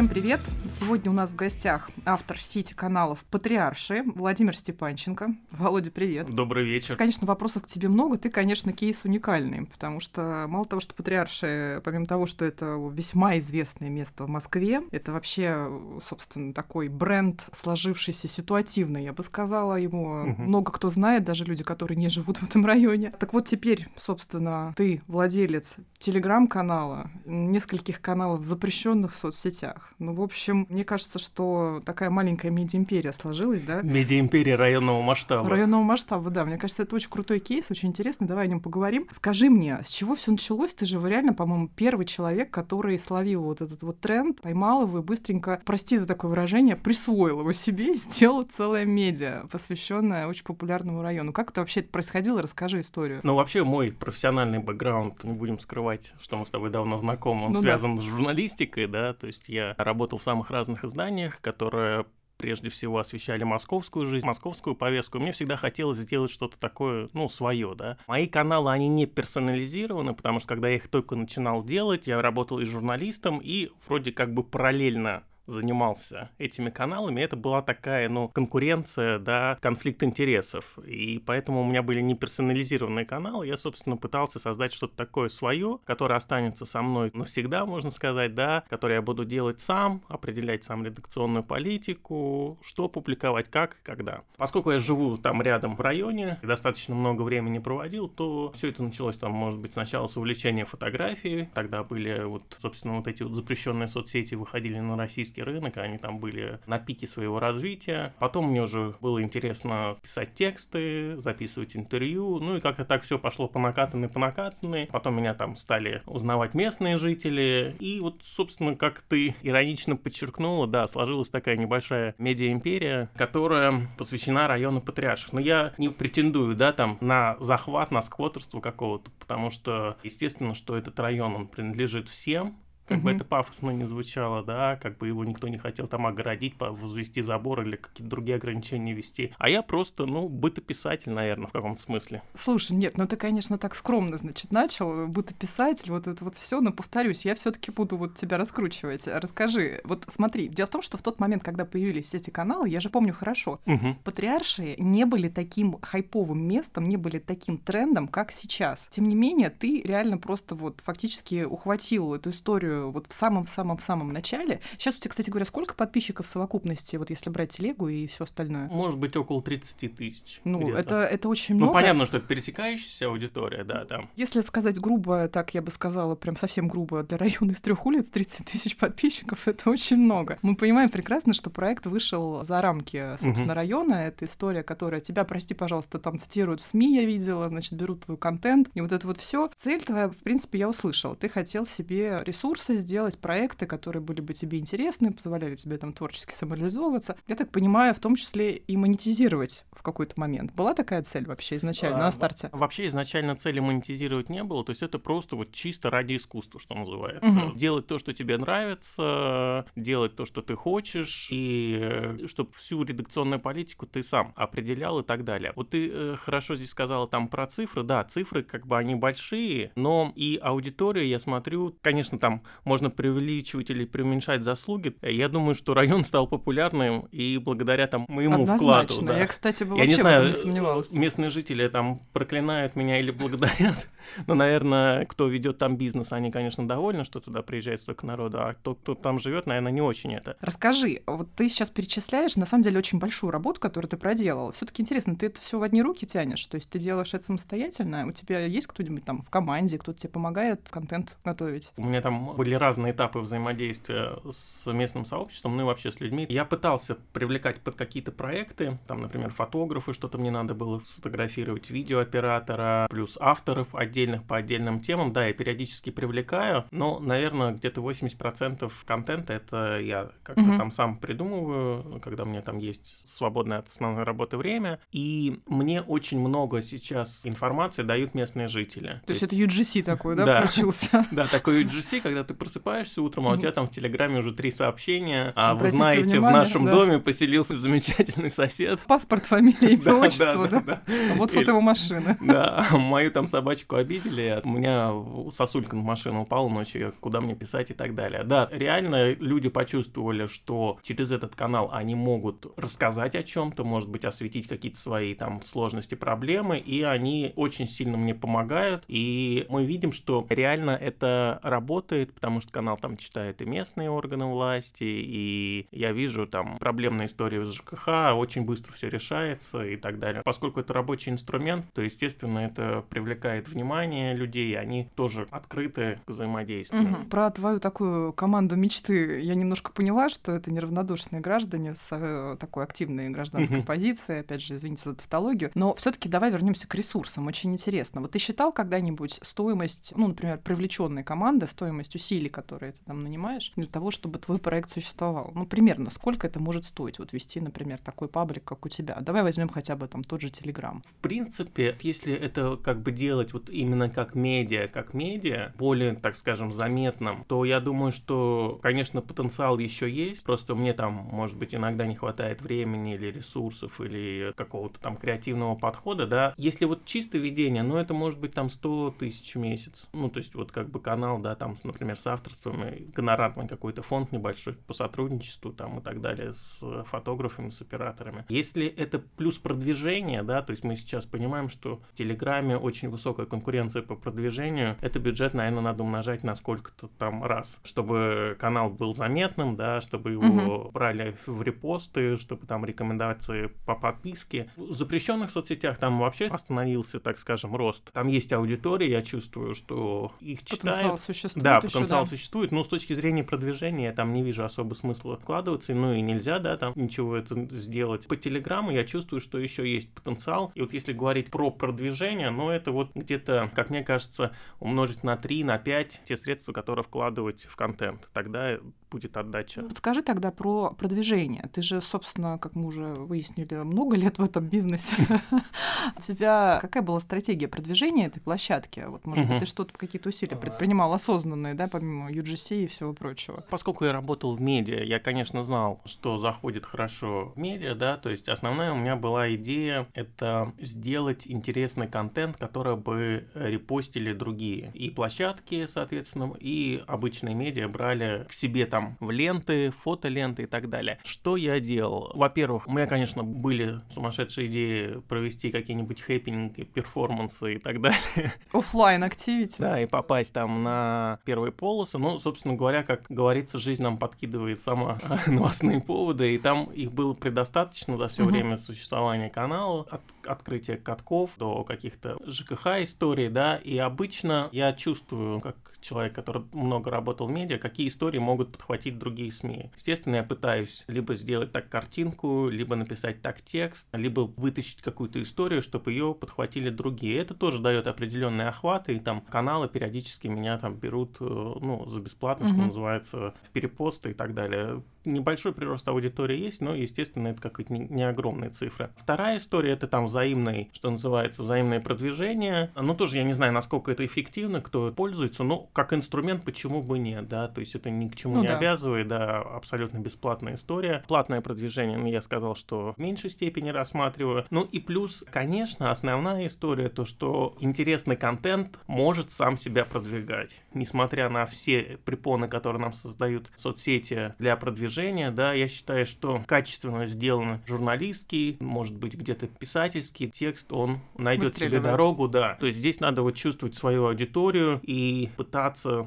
Всем 0.00 0.08
привет! 0.08 0.40
Сегодня 0.70 1.10
у 1.10 1.14
нас 1.14 1.32
в 1.32 1.36
гостях 1.36 1.90
автор 2.04 2.40
сети 2.40 2.74
каналов 2.74 3.24
«Патриарши» 3.24 4.04
Владимир 4.14 4.56
Степанченко. 4.56 5.34
Володя, 5.50 5.90
привет! 5.90 6.32
Добрый 6.32 6.64
вечер! 6.64 6.96
Конечно, 6.96 7.26
вопросов 7.26 7.64
к 7.64 7.66
тебе 7.66 7.88
много. 7.88 8.16
Ты, 8.18 8.30
конечно, 8.30 8.72
кейс 8.72 9.00
уникальный, 9.04 9.66
потому 9.66 9.98
что 9.98 10.46
мало 10.48 10.64
того, 10.64 10.80
что 10.80 10.94
«Патриарши», 10.94 11.82
помимо 11.84 12.06
того, 12.06 12.26
что 12.26 12.44
это 12.44 12.78
весьма 12.92 13.38
известное 13.38 13.90
место 13.90 14.24
в 14.24 14.28
Москве, 14.28 14.82
это 14.92 15.12
вообще, 15.12 15.68
собственно, 16.02 16.54
такой 16.54 16.88
бренд, 16.88 17.44
сложившийся 17.52 18.28
ситуативный, 18.28 19.04
я 19.04 19.12
бы 19.12 19.24
сказала. 19.24 19.74
Ему 19.74 20.30
угу. 20.30 20.42
много 20.42 20.70
кто 20.70 20.88
знает, 20.88 21.24
даже 21.24 21.44
люди, 21.44 21.64
которые 21.64 21.98
не 21.98 22.08
живут 22.08 22.38
в 22.38 22.44
этом 22.44 22.64
районе. 22.64 23.12
Так 23.18 23.32
вот 23.32 23.48
теперь, 23.48 23.88
собственно, 23.96 24.72
ты 24.76 25.02
владелец 25.08 25.76
телеграм-канала, 25.98 27.10
нескольких 27.26 28.00
каналов 28.00 28.40
в 28.40 28.44
запрещенных 28.44 29.16
соцсетях, 29.16 29.80
регионах. 29.80 29.94
Ну, 29.98 30.14
в 30.14 30.20
общем, 30.20 30.59
мне 30.68 30.84
кажется, 30.84 31.18
что 31.18 31.80
такая 31.84 32.10
маленькая 32.10 32.50
медиа-империя 32.50 33.12
сложилась, 33.12 33.62
да? 33.62 33.82
Медиа-империя 33.82 34.56
районного 34.56 35.02
масштаба. 35.02 35.48
Районного 35.48 35.82
масштаба, 35.82 36.30
да. 36.30 36.44
Мне 36.44 36.58
кажется, 36.58 36.82
это 36.82 36.96
очень 36.96 37.10
крутой 37.10 37.40
кейс, 37.40 37.70
очень 37.70 37.88
интересный. 37.88 38.26
Давай 38.26 38.46
о 38.46 38.48
нем 38.48 38.60
поговорим. 38.60 39.06
Скажи 39.10 39.50
мне, 39.50 39.80
с 39.84 39.90
чего 39.90 40.14
все 40.14 40.32
началось? 40.32 40.74
Ты 40.74 40.86
же 40.86 41.00
реально, 41.00 41.34
по-моему, 41.34 41.68
первый 41.68 42.06
человек, 42.06 42.50
который 42.50 42.98
словил 42.98 43.42
вот 43.42 43.60
этот 43.60 43.82
вот 43.82 44.00
тренд, 44.00 44.40
поймал 44.40 44.82
его 44.82 44.98
и 44.98 45.02
быстренько, 45.02 45.60
прости 45.64 45.98
за 45.98 46.06
такое 46.06 46.30
выражение, 46.30 46.76
присвоил 46.76 47.40
его 47.40 47.52
себе 47.52 47.94
и 47.94 47.96
сделал 47.96 48.42
целое 48.42 48.84
медиа, 48.84 49.46
посвященное 49.50 50.26
очень 50.26 50.44
популярному 50.44 51.02
району. 51.02 51.32
Как 51.32 51.50
это 51.50 51.60
вообще 51.60 51.82
происходило? 51.82 52.42
Расскажи 52.42 52.80
историю. 52.80 53.20
Ну, 53.22 53.34
вообще, 53.34 53.64
мой 53.64 53.92
профессиональный 53.92 54.58
бэкграунд, 54.58 55.24
не 55.24 55.32
будем 55.32 55.58
скрывать, 55.58 56.12
что 56.20 56.36
мы 56.36 56.46
с 56.46 56.50
тобой 56.50 56.70
давно 56.70 56.96
знакомы, 56.98 57.46
он 57.46 57.52
ну, 57.52 57.60
связан 57.60 57.96
да. 57.96 58.02
с 58.02 58.04
журналистикой, 58.04 58.86
да, 58.86 59.14
то 59.14 59.26
есть 59.26 59.48
я 59.48 59.74
работал 59.78 60.18
в 60.18 60.22
самых 60.22 60.49
разных 60.50 60.84
изданиях, 60.84 61.40
которые 61.40 62.06
прежде 62.40 62.70
всего 62.70 62.98
освещали 62.98 63.44
московскую 63.44 64.06
жизнь, 64.06 64.26
московскую 64.26 64.74
повестку. 64.74 65.18
Мне 65.18 65.32
всегда 65.32 65.56
хотелось 65.56 65.98
сделать 65.98 66.30
что-то 66.30 66.58
такое, 66.58 67.08
ну, 67.12 67.28
свое, 67.28 67.74
да. 67.76 67.98
Мои 68.06 68.26
каналы, 68.26 68.72
они 68.72 68.88
не 68.88 69.06
персонализированы, 69.06 70.14
потому 70.14 70.38
что 70.40 70.48
когда 70.48 70.68
я 70.68 70.76
их 70.76 70.88
только 70.88 71.16
начинал 71.16 71.62
делать, 71.62 72.06
я 72.06 72.20
работал 72.22 72.58
и 72.58 72.64
журналистом, 72.64 73.40
и 73.42 73.70
вроде 73.86 74.12
как 74.12 74.32
бы 74.32 74.42
параллельно 74.42 75.24
занимался 75.50 76.30
этими 76.38 76.70
каналами, 76.70 77.20
это 77.20 77.36
была 77.36 77.62
такая, 77.62 78.08
ну, 78.08 78.28
конкуренция, 78.28 79.18
да, 79.18 79.58
конфликт 79.60 80.02
интересов. 80.02 80.78
И 80.86 81.22
поэтому 81.24 81.62
у 81.62 81.64
меня 81.64 81.82
были 81.82 82.00
не 82.00 82.14
персонализированные 82.14 83.04
каналы. 83.04 83.46
Я, 83.46 83.56
собственно, 83.56 83.96
пытался 83.96 84.38
создать 84.38 84.72
что-то 84.72 84.96
такое 84.96 85.28
свое, 85.28 85.78
которое 85.84 86.14
останется 86.14 86.64
со 86.64 86.82
мной 86.82 87.10
навсегда, 87.14 87.66
можно 87.66 87.90
сказать, 87.90 88.34
да, 88.34 88.64
которое 88.68 88.94
я 88.94 89.02
буду 89.02 89.24
делать 89.24 89.60
сам, 89.60 90.02
определять 90.08 90.64
сам 90.64 90.84
редакционную 90.84 91.44
политику, 91.44 92.58
что 92.62 92.88
публиковать, 92.88 93.48
как, 93.48 93.78
когда. 93.82 94.22
Поскольку 94.36 94.70
я 94.70 94.78
живу 94.78 95.16
там 95.16 95.42
рядом 95.42 95.76
в 95.76 95.80
районе, 95.80 96.38
и 96.42 96.46
достаточно 96.46 96.94
много 96.94 97.22
времени 97.22 97.58
проводил, 97.58 98.08
то 98.08 98.52
все 98.54 98.68
это 98.68 98.82
началось 98.82 99.16
там, 99.16 99.32
может 99.32 99.60
быть, 99.60 99.72
сначала 99.72 100.06
с 100.06 100.16
увлечения 100.16 100.64
фотографией. 100.64 101.48
Тогда 101.54 101.84
были 101.84 102.22
вот, 102.24 102.56
собственно, 102.58 102.96
вот 102.96 103.06
эти 103.06 103.22
вот 103.22 103.32
запрещенные 103.32 103.88
соцсети 103.88 104.34
выходили 104.34 104.78
на 104.78 104.96
российский 104.96 105.39
российский 105.40 105.42
рынок, 105.42 105.76
они 105.78 105.98
там 105.98 106.18
были 106.18 106.58
на 106.66 106.78
пике 106.78 107.06
своего 107.06 107.38
развития. 107.40 108.14
Потом 108.18 108.50
мне 108.50 108.62
уже 108.62 108.94
было 109.00 109.22
интересно 109.22 109.94
писать 110.02 110.34
тексты, 110.34 111.20
записывать 111.20 111.76
интервью, 111.76 112.38
ну 112.40 112.56
и 112.56 112.60
как-то 112.60 112.84
так 112.84 113.02
все 113.02 113.18
пошло 113.18 113.48
по 113.48 113.58
накатанной, 113.58 114.08
по 114.08 114.18
накатанной. 114.18 114.86
Потом 114.86 115.16
меня 115.16 115.34
там 115.34 115.56
стали 115.56 116.02
узнавать 116.06 116.54
местные 116.54 116.98
жители, 116.98 117.76
и 117.80 118.00
вот, 118.00 118.20
собственно, 118.22 118.74
как 118.76 119.00
ты 119.02 119.34
иронично 119.42 119.96
подчеркнула, 119.96 120.66
да, 120.66 120.86
сложилась 120.86 121.30
такая 121.30 121.56
небольшая 121.56 122.14
медиа-империя, 122.18 123.08
которая 123.16 123.88
посвящена 123.98 124.48
району 124.48 124.80
Патриарших. 124.80 125.32
Но 125.32 125.40
я 125.40 125.72
не 125.78 125.88
претендую, 125.88 126.56
да, 126.56 126.72
там, 126.72 126.98
на 127.00 127.36
захват, 127.40 127.90
на 127.90 128.02
сквотерство 128.02 128.60
какого-то, 128.60 129.10
потому 129.18 129.50
что, 129.50 129.96
естественно, 130.02 130.54
что 130.54 130.76
этот 130.76 130.98
район, 130.98 131.34
он 131.34 131.48
принадлежит 131.48 132.08
всем, 132.08 132.56
как 132.90 132.98
угу. 132.98 133.04
бы 133.04 133.12
это 133.12 133.24
пафосно 133.24 133.70
не 133.70 133.84
звучало, 133.84 134.42
да, 134.42 134.74
как 134.74 134.98
бы 134.98 135.06
его 135.06 135.24
никто 135.24 135.46
не 135.46 135.58
хотел 135.58 135.86
там 135.86 136.08
оградить, 136.08 136.54
возвести 136.58 137.22
забор 137.22 137.62
или 137.62 137.76
какие-то 137.76 138.10
другие 138.10 138.36
ограничения 138.36 138.92
вести. 138.92 139.32
А 139.38 139.48
я 139.48 139.62
просто, 139.62 140.06
ну, 140.06 140.28
бытописатель, 140.28 141.12
наверное, 141.12 141.46
в 141.46 141.52
каком-то 141.52 141.80
смысле. 141.80 142.22
Слушай, 142.34 142.72
нет, 142.72 142.98
ну 142.98 143.06
ты, 143.06 143.14
конечно, 143.14 143.58
так 143.58 143.76
скромно, 143.76 144.16
значит, 144.16 144.50
начал, 144.50 145.06
бытописатель, 145.06 145.92
вот 145.92 146.08
это 146.08 146.24
вот 146.24 146.34
все, 146.36 146.60
но 146.60 146.72
повторюсь, 146.72 147.24
я 147.24 147.36
все-таки 147.36 147.70
буду 147.70 147.96
вот 147.96 148.16
тебя 148.16 148.38
раскручивать. 148.38 149.06
Расскажи, 149.06 149.80
вот 149.84 150.04
смотри, 150.08 150.48
дело 150.48 150.66
в 150.66 150.70
том, 150.70 150.82
что 150.82 150.98
в 150.98 151.02
тот 151.02 151.20
момент, 151.20 151.44
когда 151.44 151.64
появились 151.64 152.12
эти 152.12 152.30
каналы, 152.30 152.68
я 152.68 152.80
же 152.80 152.90
помню 152.90 153.14
хорошо, 153.14 153.60
угу. 153.66 153.96
патриарши 154.02 154.74
не 154.78 155.06
были 155.06 155.28
таким 155.28 155.78
хайповым 155.80 156.42
местом, 156.42 156.82
не 156.84 156.96
были 156.96 157.20
таким 157.20 157.56
трендом, 157.56 158.08
как 158.08 158.32
сейчас. 158.32 158.88
Тем 158.90 159.06
не 159.08 159.14
менее, 159.14 159.50
ты 159.50 159.80
реально 159.82 160.18
просто 160.18 160.56
вот 160.56 160.80
фактически 160.80 161.44
ухватил 161.44 162.14
эту 162.14 162.30
историю 162.30 162.79
вот 162.86 163.06
в 163.08 163.12
самом-самом-самом 163.12 164.08
начале. 164.08 164.60
Сейчас 164.78 164.96
у 164.96 165.00
тебя, 165.00 165.10
кстати 165.10 165.30
говоря, 165.30 165.44
сколько 165.44 165.74
подписчиков 165.74 166.26
в 166.26 166.28
совокупности, 166.28 166.96
вот 166.96 167.10
если 167.10 167.30
брать 167.30 167.50
телегу 167.56 167.88
и 167.88 168.06
все 168.06 168.24
остальное? 168.24 168.68
Может 168.68 168.98
быть, 168.98 169.16
около 169.16 169.42
30 169.42 169.96
тысяч. 169.96 170.40
Ну, 170.44 170.74
это, 170.74 171.02
это 171.02 171.28
очень 171.28 171.54
ну, 171.54 171.64
много. 171.64 171.72
Ну, 171.72 171.80
понятно, 171.80 172.06
что 172.06 172.18
это 172.18 172.26
пересекающаяся 172.26 173.06
аудитория, 173.06 173.64
да, 173.64 173.84
там. 173.84 174.08
Если 174.16 174.40
сказать 174.40 174.78
грубо, 174.78 175.28
так 175.28 175.54
я 175.54 175.62
бы 175.62 175.70
сказала, 175.70 176.14
прям 176.14 176.36
совсем 176.36 176.68
грубо, 176.68 177.02
для 177.02 177.18
района 177.18 177.52
из 177.52 177.60
трех 177.60 177.84
улиц 177.86 178.08
30 178.08 178.46
тысяч 178.46 178.76
подписчиков, 178.76 179.46
это 179.46 179.70
очень 179.70 179.96
много. 179.96 180.38
Мы 180.42 180.54
понимаем 180.54 180.90
прекрасно, 180.90 181.32
что 181.32 181.50
проект 181.50 181.86
вышел 181.86 182.42
за 182.42 182.60
рамки, 182.60 183.16
собственно, 183.18 183.52
угу. 183.52 183.54
района. 183.54 183.94
Это 183.94 184.24
история, 184.24 184.62
которая 184.62 185.00
тебя, 185.00 185.24
прости, 185.24 185.54
пожалуйста, 185.54 185.98
там 185.98 186.18
цитируют 186.18 186.60
в 186.60 186.64
СМИ, 186.64 186.96
я 186.96 187.04
видела, 187.04 187.48
значит, 187.48 187.74
берут 187.74 188.04
твой 188.04 188.16
контент, 188.16 188.68
и 188.74 188.80
вот 188.80 188.92
это 188.92 189.06
вот 189.06 189.18
все. 189.18 189.48
Цель 189.56 189.82
твоя, 189.82 190.08
в 190.08 190.16
принципе, 190.16 190.58
я 190.58 190.68
услышала. 190.68 191.16
Ты 191.16 191.28
хотел 191.28 191.66
себе 191.66 192.22
ресурсы 192.24 192.69
ресурсы, 192.70 192.76
сделать 192.76 193.18
проекты, 193.18 193.66
которые 193.66 194.02
были 194.02 194.20
бы 194.20 194.34
тебе 194.34 194.58
интересны, 194.58 195.12
позволяли 195.12 195.54
тебе 195.54 195.78
там 195.78 195.92
творчески 195.92 196.32
самореализовываться. 196.32 197.16
Я 197.26 197.36
так 197.36 197.50
понимаю, 197.50 197.94
в 197.94 198.00
том 198.00 198.16
числе 198.16 198.56
и 198.56 198.76
монетизировать 198.76 199.64
в 199.72 199.82
какой-то 199.82 200.14
момент. 200.16 200.52
Была 200.54 200.74
такая 200.74 201.02
цель 201.02 201.26
вообще 201.26 201.56
изначально 201.56 201.98
а, 201.98 202.02
на 202.02 202.12
старте? 202.12 202.50
Вообще 202.52 202.86
изначально 202.86 203.36
цели 203.36 203.60
монетизировать 203.60 204.28
не 204.28 204.42
было, 204.42 204.64
то 204.64 204.70
есть 204.70 204.82
это 204.82 204.98
просто 204.98 205.36
вот 205.36 205.52
чисто 205.52 205.90
ради 205.90 206.16
искусства, 206.16 206.60
что 206.60 206.74
называется. 206.74 207.26
Угу. 207.26 207.56
Делать 207.56 207.86
то, 207.86 207.98
что 207.98 208.12
тебе 208.12 208.36
нравится, 208.36 209.66
делать 209.76 210.16
то, 210.16 210.26
что 210.26 210.42
ты 210.42 210.54
хочешь, 210.54 211.28
и 211.30 211.78
э, 211.80 212.26
чтобы 212.26 212.52
всю 212.52 212.82
редакционную 212.82 213.40
политику 213.40 213.86
ты 213.86 214.02
сам 214.02 214.32
определял 214.36 215.00
и 215.00 215.02
так 215.02 215.24
далее. 215.24 215.52
Вот 215.56 215.70
ты 215.70 215.90
э, 215.90 216.16
хорошо 216.16 216.56
здесь 216.56 216.70
сказала 216.70 217.08
там 217.08 217.28
про 217.28 217.46
цифры, 217.46 217.82
да, 217.82 218.04
цифры 218.04 218.42
как 218.42 218.66
бы 218.66 218.76
они 218.76 218.94
большие, 218.94 219.72
но 219.76 220.12
и 220.14 220.38
аудитория, 220.42 221.08
я 221.08 221.18
смотрю, 221.18 221.74
конечно, 221.80 222.18
там 222.18 222.42
можно 222.64 222.90
преувеличивать 222.90 223.70
или 223.70 223.84
преуменьшать 223.84 224.42
заслуги. 224.42 224.94
Я 225.02 225.28
думаю, 225.28 225.54
что 225.54 225.74
район 225.74 226.04
стал 226.04 226.26
популярным 226.26 227.00
и 227.12 227.38
благодаря 227.38 227.86
там 227.86 228.04
моему 228.08 228.34
Однозначно. 228.42 228.56
вкладу. 228.86 229.06
Да. 229.06 229.18
Я, 229.18 229.26
кстати, 229.26 229.64
бы 229.64 229.76
Я 229.76 229.84
не 229.86 229.90
вообще 229.92 230.02
знаю, 230.02 230.28
не 230.28 230.34
сомневалась. 230.34 230.92
местные 230.92 231.30
жители 231.30 231.68
там 231.68 232.00
проклинают 232.12 232.76
меня 232.76 232.98
или 233.00 233.10
благодарят. 233.10 233.88
Но, 234.26 234.34
наверное, 234.34 235.04
кто 235.06 235.26
ведет 235.28 235.58
там 235.58 235.76
бизнес, 235.76 236.12
они, 236.12 236.30
конечно, 236.30 236.66
довольны, 236.66 237.04
что 237.04 237.20
туда 237.20 237.42
приезжает 237.42 237.80
столько 237.80 238.06
народу, 238.06 238.38
а 238.40 238.54
кто, 238.54 238.74
кто 238.74 238.94
там 238.94 239.18
живет, 239.18 239.46
наверное, 239.46 239.72
не 239.72 239.80
очень 239.82 240.14
это. 240.14 240.36
Расскажи, 240.40 241.02
вот 241.06 241.28
ты 241.34 241.48
сейчас 241.48 241.70
перечисляешь, 241.70 242.36
на 242.36 242.46
самом 242.46 242.62
деле, 242.62 242.78
очень 242.78 242.98
большую 242.98 243.30
работу, 243.30 243.60
которую 243.60 243.88
ты 243.88 243.96
проделал. 243.96 244.52
Все-таки 244.52 244.82
интересно, 244.82 245.16
ты 245.16 245.26
это 245.26 245.40
все 245.40 245.58
в 245.58 245.62
одни 245.62 245.82
руки 245.82 246.06
тянешь? 246.06 246.44
То 246.46 246.56
есть 246.56 246.70
ты 246.70 246.78
делаешь 246.78 247.14
это 247.14 247.24
самостоятельно? 247.24 248.06
У 248.06 248.12
тебя 248.12 248.40
есть 248.40 248.66
кто-нибудь 248.66 249.04
там 249.04 249.22
в 249.22 249.30
команде, 249.30 249.78
кто-то 249.78 249.98
тебе 249.98 250.10
помогает 250.10 250.68
контент 250.70 251.16
готовить? 251.24 251.70
У 251.76 251.84
меня 251.84 252.00
там 252.00 252.34
были 252.40 252.54
разные 252.54 252.94
этапы 252.94 253.18
взаимодействия 253.18 254.16
с 254.30 254.64
местным 254.72 255.04
сообществом, 255.04 255.58
ну 255.58 255.64
и 255.64 255.66
вообще 255.66 255.92
с 255.92 256.00
людьми. 256.00 256.24
Я 256.30 256.46
пытался 256.46 256.96
привлекать 257.12 257.60
под 257.60 257.74
какие-то 257.74 258.12
проекты, 258.12 258.78
там, 258.86 259.02
например, 259.02 259.30
фотографы, 259.30 259.92
что-то 259.92 260.16
мне 260.16 260.30
надо 260.30 260.54
было 260.54 260.78
сфотографировать, 260.78 261.68
видеооператора, 261.68 262.86
плюс 262.88 263.18
авторов 263.20 263.74
отдельных 263.74 264.24
по 264.24 264.38
отдельным 264.38 264.80
темам. 264.80 265.12
Да, 265.12 265.26
я 265.26 265.34
периодически 265.34 265.90
привлекаю, 265.90 266.64
но, 266.70 266.98
наверное, 266.98 267.52
где-то 267.52 267.82
80% 267.82 268.72
контента 268.86 269.34
это 269.34 269.78
я 269.78 270.08
как-то 270.22 270.40
mm-hmm. 270.40 270.56
там 270.56 270.70
сам 270.70 270.96
придумываю, 270.96 272.00
когда 272.00 272.22
у 272.22 272.26
меня 272.26 272.40
там 272.40 272.56
есть 272.56 273.04
свободное 273.06 273.58
от 273.58 273.68
основной 273.68 274.04
работы 274.04 274.38
время. 274.38 274.80
И 274.92 275.42
мне 275.44 275.82
очень 275.82 276.18
много 276.18 276.62
сейчас 276.62 277.26
информации 277.26 277.82
дают 277.82 278.14
местные 278.14 278.48
жители. 278.48 279.02
То, 279.04 279.10
есть 279.10 279.22
это 279.22 279.36
UGC 279.36 279.82
такой, 279.82 280.16
да, 280.16 280.24
да 280.24 280.40
включился? 280.46 281.06
Да, 281.10 281.26
такой 281.26 281.64
UGC, 281.64 282.00
когда 282.00 282.24
ты 282.30 282.34
просыпаешься 282.34 283.02
утром, 283.02 283.26
а 283.26 283.32
у 283.32 283.36
тебя 283.36 283.50
там 283.50 283.66
в 283.66 283.70
Телеграме 283.70 284.20
уже 284.20 284.32
три 284.32 284.52
сообщения, 284.52 285.32
а 285.34 285.54
вы 285.54 285.68
знаете, 285.68 286.20
в 286.20 286.22
нашем 286.22 286.64
доме 286.64 287.00
поселился 287.00 287.56
замечательный 287.56 288.30
сосед. 288.30 288.78
Паспорт, 288.86 289.26
фамилия, 289.26 289.74
имя, 289.74 289.94
отчество, 290.00 290.48
да? 290.48 290.82
А 290.86 291.14
вот 291.16 291.32
фото 291.32 291.50
его 291.50 291.60
машины. 291.60 292.16
Да, 292.30 292.68
мою 292.72 293.10
там 293.10 293.26
собачку 293.26 293.74
обидели, 293.74 294.40
у 294.44 294.48
меня 294.48 294.92
сосулька 295.32 295.74
на 295.74 295.82
машину 295.82 296.22
упала 296.22 296.48
ночью, 296.48 296.94
куда 297.00 297.20
мне 297.20 297.34
писать 297.34 297.72
и 297.72 297.74
так 297.74 297.96
далее. 297.96 298.22
Да, 298.22 298.48
реально 298.52 299.14
люди 299.14 299.48
почувствовали, 299.48 300.26
что 300.26 300.78
через 300.82 301.10
этот 301.10 301.34
канал 301.34 301.70
они 301.72 301.96
могут 301.96 302.46
рассказать 302.56 303.16
о 303.16 303.24
чем-то, 303.24 303.64
может 303.64 303.88
быть, 303.88 304.04
осветить 304.04 304.46
какие-то 304.46 304.78
свои 304.78 305.14
там 305.14 305.42
сложности, 305.42 305.96
проблемы, 305.96 306.58
и 306.58 306.82
они 306.82 307.32
очень 307.34 307.66
сильно 307.66 307.96
мне 307.96 308.14
помогают, 308.14 308.84
и 308.86 309.46
мы 309.48 309.64
видим, 309.64 309.90
что 309.90 310.24
реально 310.28 310.70
это 310.70 311.40
работает, 311.42 312.14
потому 312.20 312.40
что 312.40 312.52
канал 312.52 312.76
там 312.76 312.98
читает 312.98 313.40
и 313.40 313.46
местные 313.46 313.90
органы 313.90 314.26
власти, 314.26 314.84
и 314.84 315.66
я 315.70 315.92
вижу 315.92 316.26
там 316.26 316.58
проблемные 316.58 317.06
истории 317.06 317.42
с 317.42 317.52
ЖКХ, 317.52 318.14
очень 318.14 318.44
быстро 318.44 318.74
все 318.74 318.90
решается 318.90 319.64
и 319.64 319.76
так 319.76 319.98
далее. 319.98 320.22
Поскольку 320.22 320.60
это 320.60 320.74
рабочий 320.74 321.10
инструмент, 321.10 321.64
то, 321.72 321.80
естественно, 321.80 322.40
это 322.40 322.84
привлекает 322.90 323.48
внимание 323.48 324.14
людей, 324.14 324.58
они 324.58 324.90
тоже 324.96 325.26
открыты 325.30 325.98
к 326.04 326.10
взаимодействию. 326.10 326.92
Угу. 326.92 327.04
Про 327.08 327.30
твою 327.30 327.58
такую 327.58 328.12
команду 328.12 328.54
мечты 328.54 329.20
я 329.20 329.34
немножко 329.34 329.72
поняла, 329.72 330.10
что 330.10 330.32
это 330.32 330.50
неравнодушные 330.50 331.20
граждане 331.20 331.74
с 331.74 331.88
э, 331.90 332.36
такой 332.38 332.64
активной 332.64 333.08
гражданской 333.08 333.58
угу. 333.58 333.66
позицией, 333.66 334.20
опять 334.20 334.42
же, 334.42 334.56
извините 334.56 334.82
за 334.84 334.94
тавтологию, 334.94 335.50
но 335.54 335.74
все 335.74 335.90
таки 335.90 336.08
давай 336.10 336.30
вернемся 336.30 336.68
к 336.68 336.74
ресурсам, 336.74 337.26
очень 337.28 337.52
интересно. 337.54 338.02
Вот 338.02 338.10
ты 338.10 338.18
считал 338.18 338.52
когда-нибудь 338.52 339.20
стоимость, 339.22 339.94
ну, 339.96 340.08
например, 340.08 340.38
привлеченной 340.38 341.02
команды, 341.02 341.46
стоимость 341.46 341.94
усилий, 341.94 342.09
которые 342.28 342.72
ты 342.72 342.78
там 342.86 343.02
нанимаешь, 343.02 343.52
для 343.56 343.66
того, 343.66 343.90
чтобы 343.90 344.18
твой 344.18 344.38
проект 344.38 344.70
существовал? 344.70 345.32
Ну, 345.34 345.46
примерно, 345.46 345.90
сколько 345.90 346.26
это 346.26 346.40
может 346.40 346.64
стоить, 346.64 346.98
вот 346.98 347.12
вести, 347.12 347.40
например, 347.40 347.78
такой 347.78 348.08
паблик, 348.08 348.44
как 348.44 348.64
у 348.66 348.68
тебя? 348.68 348.98
Давай 349.00 349.22
возьмем 349.22 349.48
хотя 349.48 349.76
бы 349.76 349.88
там 349.88 350.04
тот 350.04 350.20
же 350.20 350.30
Телеграм. 350.30 350.82
В 350.86 350.94
принципе, 350.96 351.76
если 351.80 352.14
это 352.14 352.56
как 352.56 352.82
бы 352.82 352.92
делать 352.92 353.32
вот 353.32 353.48
именно 353.48 353.90
как 353.90 354.14
медиа, 354.14 354.68
как 354.68 354.94
медиа, 354.94 355.52
более, 355.56 355.94
так 355.94 356.16
скажем, 356.16 356.52
заметным, 356.52 357.24
то 357.28 357.44
я 357.44 357.60
думаю, 357.60 357.92
что, 357.92 358.58
конечно, 358.62 359.00
потенциал 359.02 359.58
еще 359.58 359.90
есть, 359.90 360.24
просто 360.24 360.54
мне 360.54 360.72
там, 360.72 360.92
может 360.92 361.36
быть, 361.36 361.54
иногда 361.54 361.86
не 361.86 361.96
хватает 361.96 362.42
времени 362.42 362.94
или 362.94 363.06
ресурсов, 363.06 363.80
или 363.80 364.32
какого-то 364.36 364.80
там 364.80 364.96
креативного 364.96 365.54
подхода, 365.54 366.06
да. 366.06 366.34
Если 366.36 366.64
вот 366.64 366.84
чисто 366.84 367.18
ведение, 367.18 367.62
ну, 367.62 367.76
это 367.76 367.94
может 367.94 368.18
быть 368.18 368.34
там 368.34 368.50
100 368.50 368.96
тысяч 368.98 369.34
в 369.34 369.38
месяц. 369.38 369.86
Ну, 369.92 370.08
то 370.08 370.18
есть 370.18 370.34
вот 370.34 370.52
как 370.52 370.70
бы 370.70 370.80
канал, 370.80 371.18
да, 371.18 371.34
там, 371.34 371.56
например, 371.62 371.96
с 372.00 372.06
авторством, 372.06 372.64
и 372.64 372.84
гонорарный 372.84 373.48
какой-то 373.48 373.82
фонд 373.82 374.12
небольшой 374.12 374.54
по 374.54 374.72
сотрудничеству 374.72 375.52
там 375.52 375.78
и 375.78 375.82
так 375.82 376.00
далее 376.00 376.32
с 376.32 376.64
фотографами, 376.84 377.50
с 377.50 377.60
операторами. 377.60 378.24
Если 378.28 378.66
это 378.66 378.98
плюс 378.98 379.38
продвижение, 379.38 380.22
да, 380.22 380.42
то 380.42 380.50
есть 380.52 380.64
мы 380.64 380.76
сейчас 380.76 381.06
понимаем, 381.06 381.48
что 381.48 381.82
в 381.92 381.94
Телеграме 381.94 382.56
очень 382.56 382.88
высокая 382.88 383.26
конкуренция 383.26 383.82
по 383.82 383.96
продвижению, 383.96 384.76
это 384.80 384.98
бюджет, 384.98 385.34
наверное, 385.34 385.62
надо 385.62 385.82
умножать 385.82 386.22
на 386.24 386.34
сколько-то 386.34 386.88
там 386.98 387.24
раз, 387.24 387.60
чтобы 387.64 388.36
канал 388.38 388.70
был 388.70 388.94
заметным, 388.94 389.56
да, 389.56 389.80
чтобы 389.80 390.12
его 390.12 390.26
угу. 390.26 390.70
брали 390.72 391.16
в 391.26 391.42
репосты, 391.42 392.16
чтобы 392.16 392.46
там 392.46 392.64
рекомендации 392.64 393.50
по 393.66 393.74
подписке. 393.74 394.50
В 394.56 394.72
запрещенных 394.72 395.30
соцсетях 395.30 395.78
там 395.78 395.98
вообще 395.98 396.26
остановился, 396.26 397.00
так 397.00 397.18
скажем, 397.18 397.56
рост. 397.56 397.90
Там 397.92 398.08
есть 398.08 398.32
аудитория, 398.32 398.90
я 398.90 399.02
чувствую, 399.02 399.54
что 399.54 400.12
их 400.20 400.44
читают. 400.44 400.76
Потенциал 400.76 400.98
существует 400.98 401.44
Да, 401.44 401.60
еще, 401.62 401.86
потенциал 401.90 402.04
да. 402.04 402.10
существует, 402.10 402.52
но 402.52 402.62
с 402.62 402.68
точки 402.68 402.92
зрения 402.92 403.24
продвижения 403.24 403.86
я 403.86 403.92
там 403.92 404.12
не 404.12 404.22
вижу 404.22 404.44
особо 404.44 404.74
смысла 404.74 405.16
вкладываться, 405.16 405.74
ну 405.74 405.92
и 405.92 406.00
нельзя, 406.00 406.38
да, 406.38 406.56
там 406.56 406.72
ничего 406.76 407.16
это 407.16 407.48
сделать. 407.54 408.06
По 408.06 408.16
Телеграму 408.16 408.70
я 408.70 408.84
чувствую, 408.84 409.20
что 409.20 409.38
еще 409.38 409.70
есть 409.70 409.92
потенциал. 409.92 410.52
И 410.54 410.60
вот 410.60 410.72
если 410.72 410.92
говорить 410.92 411.30
про 411.30 411.50
продвижение, 411.50 412.30
ну 412.30 412.50
это 412.50 412.70
вот 412.72 412.90
где-то, 412.94 413.50
как 413.54 413.70
мне 413.70 413.82
кажется, 413.82 414.32
умножить 414.60 415.02
на 415.04 415.16
3, 415.16 415.44
на 415.44 415.58
5 415.58 416.02
те 416.04 416.16
средства, 416.16 416.52
которые 416.52 416.84
вкладывать 416.84 417.44
в 417.44 417.56
контент. 417.56 418.08
Тогда 418.12 418.58
будет 418.90 419.16
отдача. 419.16 419.62
Подскажи 419.62 420.02
тогда 420.02 420.30
про 420.30 420.70
продвижение. 420.70 421.48
Ты 421.52 421.62
же, 421.62 421.80
собственно, 421.80 422.38
как 422.38 422.54
мы 422.54 422.66
уже 422.66 422.94
выяснили, 422.94 423.54
много 423.54 423.96
лет 423.96 424.18
в 424.18 424.22
этом 424.22 424.46
бизнесе. 424.46 424.96
У 425.96 426.00
тебя 426.00 426.58
какая 426.60 426.82
была 426.82 427.00
стратегия 427.00 427.48
продвижения 427.48 428.06
этой 428.06 428.20
площадки? 428.20 428.84
Вот, 428.86 429.06
может 429.06 429.28
быть, 429.28 429.40
ты 429.40 429.46
что-то, 429.46 429.72
какие-то 429.76 430.08
усилия 430.08 430.36
предпринимал 430.36 430.92
осознанные, 430.92 431.54
да, 431.54 431.68
помимо 431.68 432.10
UGC 432.10 432.64
и 432.64 432.66
всего 432.66 432.92
прочего? 432.92 433.44
Поскольку 433.50 433.84
я 433.84 433.92
работал 433.92 434.32
в 434.32 434.40
медиа, 434.40 434.82
я, 434.82 434.98
конечно, 434.98 435.42
знал, 435.42 435.80
что 435.84 436.18
заходит 436.18 436.66
хорошо 436.66 437.32
в 437.34 437.38
медиа, 437.38 437.74
да, 437.74 437.96
то 437.96 438.10
есть 438.10 438.28
основная 438.28 438.72
у 438.72 438.76
меня 438.76 438.96
была 438.96 439.34
идея— 439.34 439.86
это 439.94 440.52
сделать 440.58 441.26
интересный 441.26 441.88
контент, 441.88 442.36
который 442.36 442.76
бы 442.76 443.28
репостили 443.34 444.12
другие. 444.12 444.70
И 444.74 444.90
площадки, 444.90 445.66
соответственно, 445.66 446.34
и 446.38 446.82
обычные 446.86 447.34
медиа 447.34 447.68
брали 447.68 448.26
к 448.28 448.32
себе 448.32 448.66
там 448.66 448.79
там 448.80 448.96
в 449.00 449.10
ленты, 449.10 449.70
фотоленты 449.70 450.42
и 450.44 450.46
так 450.46 450.68
далее. 450.68 450.98
Что 451.04 451.36
я 451.36 451.60
делал? 451.60 452.10
Во-первых, 452.14 452.66
у 452.66 452.72
меня, 452.72 452.86
конечно, 452.86 453.22
были 453.22 453.80
сумасшедшие 453.92 454.48
идеи 454.48 455.00
провести 455.08 455.50
какие-нибудь 455.50 456.00
хэппенинги, 456.00 456.62
перформансы 456.62 457.54
и 457.54 457.58
так 457.58 457.80
далее. 457.80 458.00
Оффлайн 458.52 459.02
activity. 459.04 459.56
Да, 459.58 459.80
и 459.80 459.86
попасть 459.86 460.32
там 460.32 460.62
на 460.62 461.18
первые 461.24 461.52
полосы. 461.52 461.98
Ну, 461.98 462.18
собственно 462.18 462.54
говоря, 462.54 462.82
как 462.82 463.06
говорится, 463.08 463.58
жизнь 463.58 463.82
нам 463.82 463.98
подкидывает 463.98 464.60
сама 464.60 464.98
новостные 465.26 465.80
поводы, 465.80 466.34
и 466.34 466.38
там 466.38 466.64
их 466.64 466.92
было 466.92 467.14
предостаточно 467.14 467.96
за 467.96 468.08
все 468.08 468.24
время 468.24 468.56
существования 468.56 469.30
канала, 469.30 469.86
от 469.90 470.02
открытия 470.26 470.76
катков 470.76 471.30
до 471.36 471.64
каких-то 471.64 472.16
ЖКХ 472.24 472.82
историй, 472.82 473.28
да, 473.28 473.56
и 473.56 473.76
обычно 473.78 474.48
я 474.52 474.72
чувствую, 474.72 475.40
как 475.40 475.56
человек, 475.80 476.14
который 476.14 476.44
много 476.52 476.90
работал 476.90 477.26
в 477.26 477.30
медиа, 477.30 477.58
какие 477.58 477.88
истории 477.88 478.18
могут 478.18 478.52
подхватить 478.52 478.98
другие 478.98 479.30
СМИ. 479.30 479.70
Естественно, 479.76 480.16
я 480.16 480.22
пытаюсь 480.22 480.84
либо 480.86 481.14
сделать 481.14 481.52
так 481.52 481.68
картинку, 481.68 482.48
либо 482.48 482.76
написать 482.76 483.22
так 483.22 483.42
текст, 483.42 483.88
либо 483.92 484.20
вытащить 484.36 484.82
какую-то 484.82 485.22
историю, 485.22 485.62
чтобы 485.62 485.92
ее 485.92 486.14
подхватили 486.14 486.70
другие. 486.70 487.18
Это 487.18 487.34
тоже 487.34 487.60
дает 487.60 487.86
определенные 487.86 488.48
охваты, 488.48 488.94
и 488.94 489.00
там 489.00 489.20
каналы 489.20 489.68
периодически 489.68 490.26
меня 490.26 490.58
там 490.58 490.74
берут, 490.76 491.16
э, 491.20 491.24
ну, 491.24 491.86
за 491.86 492.00
бесплатно, 492.00 492.44
mm-hmm. 492.44 492.48
что 492.48 492.58
называется, 492.58 493.34
в 493.42 493.50
перепосты 493.50 494.10
и 494.10 494.14
так 494.14 494.34
далее 494.34 494.82
небольшой 495.04 495.52
прирост 495.52 495.88
аудитории 495.88 496.38
есть, 496.38 496.60
но, 496.60 496.74
естественно, 496.74 497.28
это 497.28 497.40
какие-то 497.40 497.72
не, 497.72 497.80
не 497.80 498.02
огромные 498.02 498.50
цифры. 498.50 498.90
Вторая 498.96 499.38
история— 499.38 499.70
это 499.72 499.86
там 499.86 500.06
взаимный, 500.06 500.70
что 500.72 500.90
называется, 500.90 501.42
взаимное 501.42 501.80
продвижение. 501.80 502.70
Ну, 502.76 502.94
тоже 502.94 503.16
я 503.18 503.24
не 503.24 503.32
знаю, 503.32 503.52
насколько 503.52 503.90
это 503.90 504.04
эффективно, 504.04 504.60
кто 504.60 504.92
пользуется, 504.92 505.44
но 505.44 505.68
как 505.72 505.92
инструмент, 505.92 506.44
почему 506.44 506.82
бы 506.82 506.98
нет, 506.98 507.28
да, 507.28 507.48
то 507.48 507.60
есть 507.60 507.74
это 507.74 507.90
ни 507.90 508.08
к 508.08 508.16
чему 508.16 508.36
Ну 508.36 508.42
не 508.42 508.48
да. 508.48 508.58
обязывает, 508.58 509.08
да, 509.08 509.40
абсолютно 509.40 509.98
бесплатная 509.98 510.54
история. 510.54 511.04
Платное 511.06 511.40
продвижение, 511.40 511.96
ну, 511.96 512.06
я 512.06 512.20
сказал, 512.20 512.56
что 512.56 512.94
в 512.96 512.98
меньшей 512.98 513.30
степени 513.30 513.70
рассматриваю. 513.70 514.46
Ну 514.50 514.62
и 514.62 514.80
плюс, 514.80 515.24
конечно, 515.30 515.90
основная 515.90 516.46
история, 516.46 516.88
то, 516.88 517.04
что 517.04 517.56
интересный 517.60 518.16
контент 518.16 518.78
может 518.86 519.30
сам 519.30 519.56
себя 519.56 519.84
продвигать. 519.84 520.56
Несмотря 520.74 521.28
на 521.28 521.46
все 521.46 521.98
препоны, 522.04 522.48
которые 522.48 522.82
нам 522.82 522.92
создают 522.92 523.50
соцсети 523.56 524.34
для 524.38 524.56
продвижения, 524.56 525.30
да, 525.30 525.52
я 525.52 525.68
считаю, 525.68 526.04
что 526.04 526.42
качественно 526.46 527.06
сделан 527.06 527.60
журналистский, 527.66 528.56
может 528.60 528.96
быть, 528.96 529.14
где-то 529.14 529.46
писательский 529.46 530.28
текст, 530.28 530.72
он 530.72 531.00
найдет 531.16 531.56
себе 531.56 531.80
дорогу, 531.80 532.26
да. 532.28 532.56
То 532.60 532.66
есть 532.66 532.78
здесь 532.78 533.00
надо 533.00 533.22
вот 533.22 533.36
чувствовать 533.36 533.74
свою 533.76 534.06
аудиторию 534.06 534.80
и 534.82 535.28
пытаться 535.36 535.59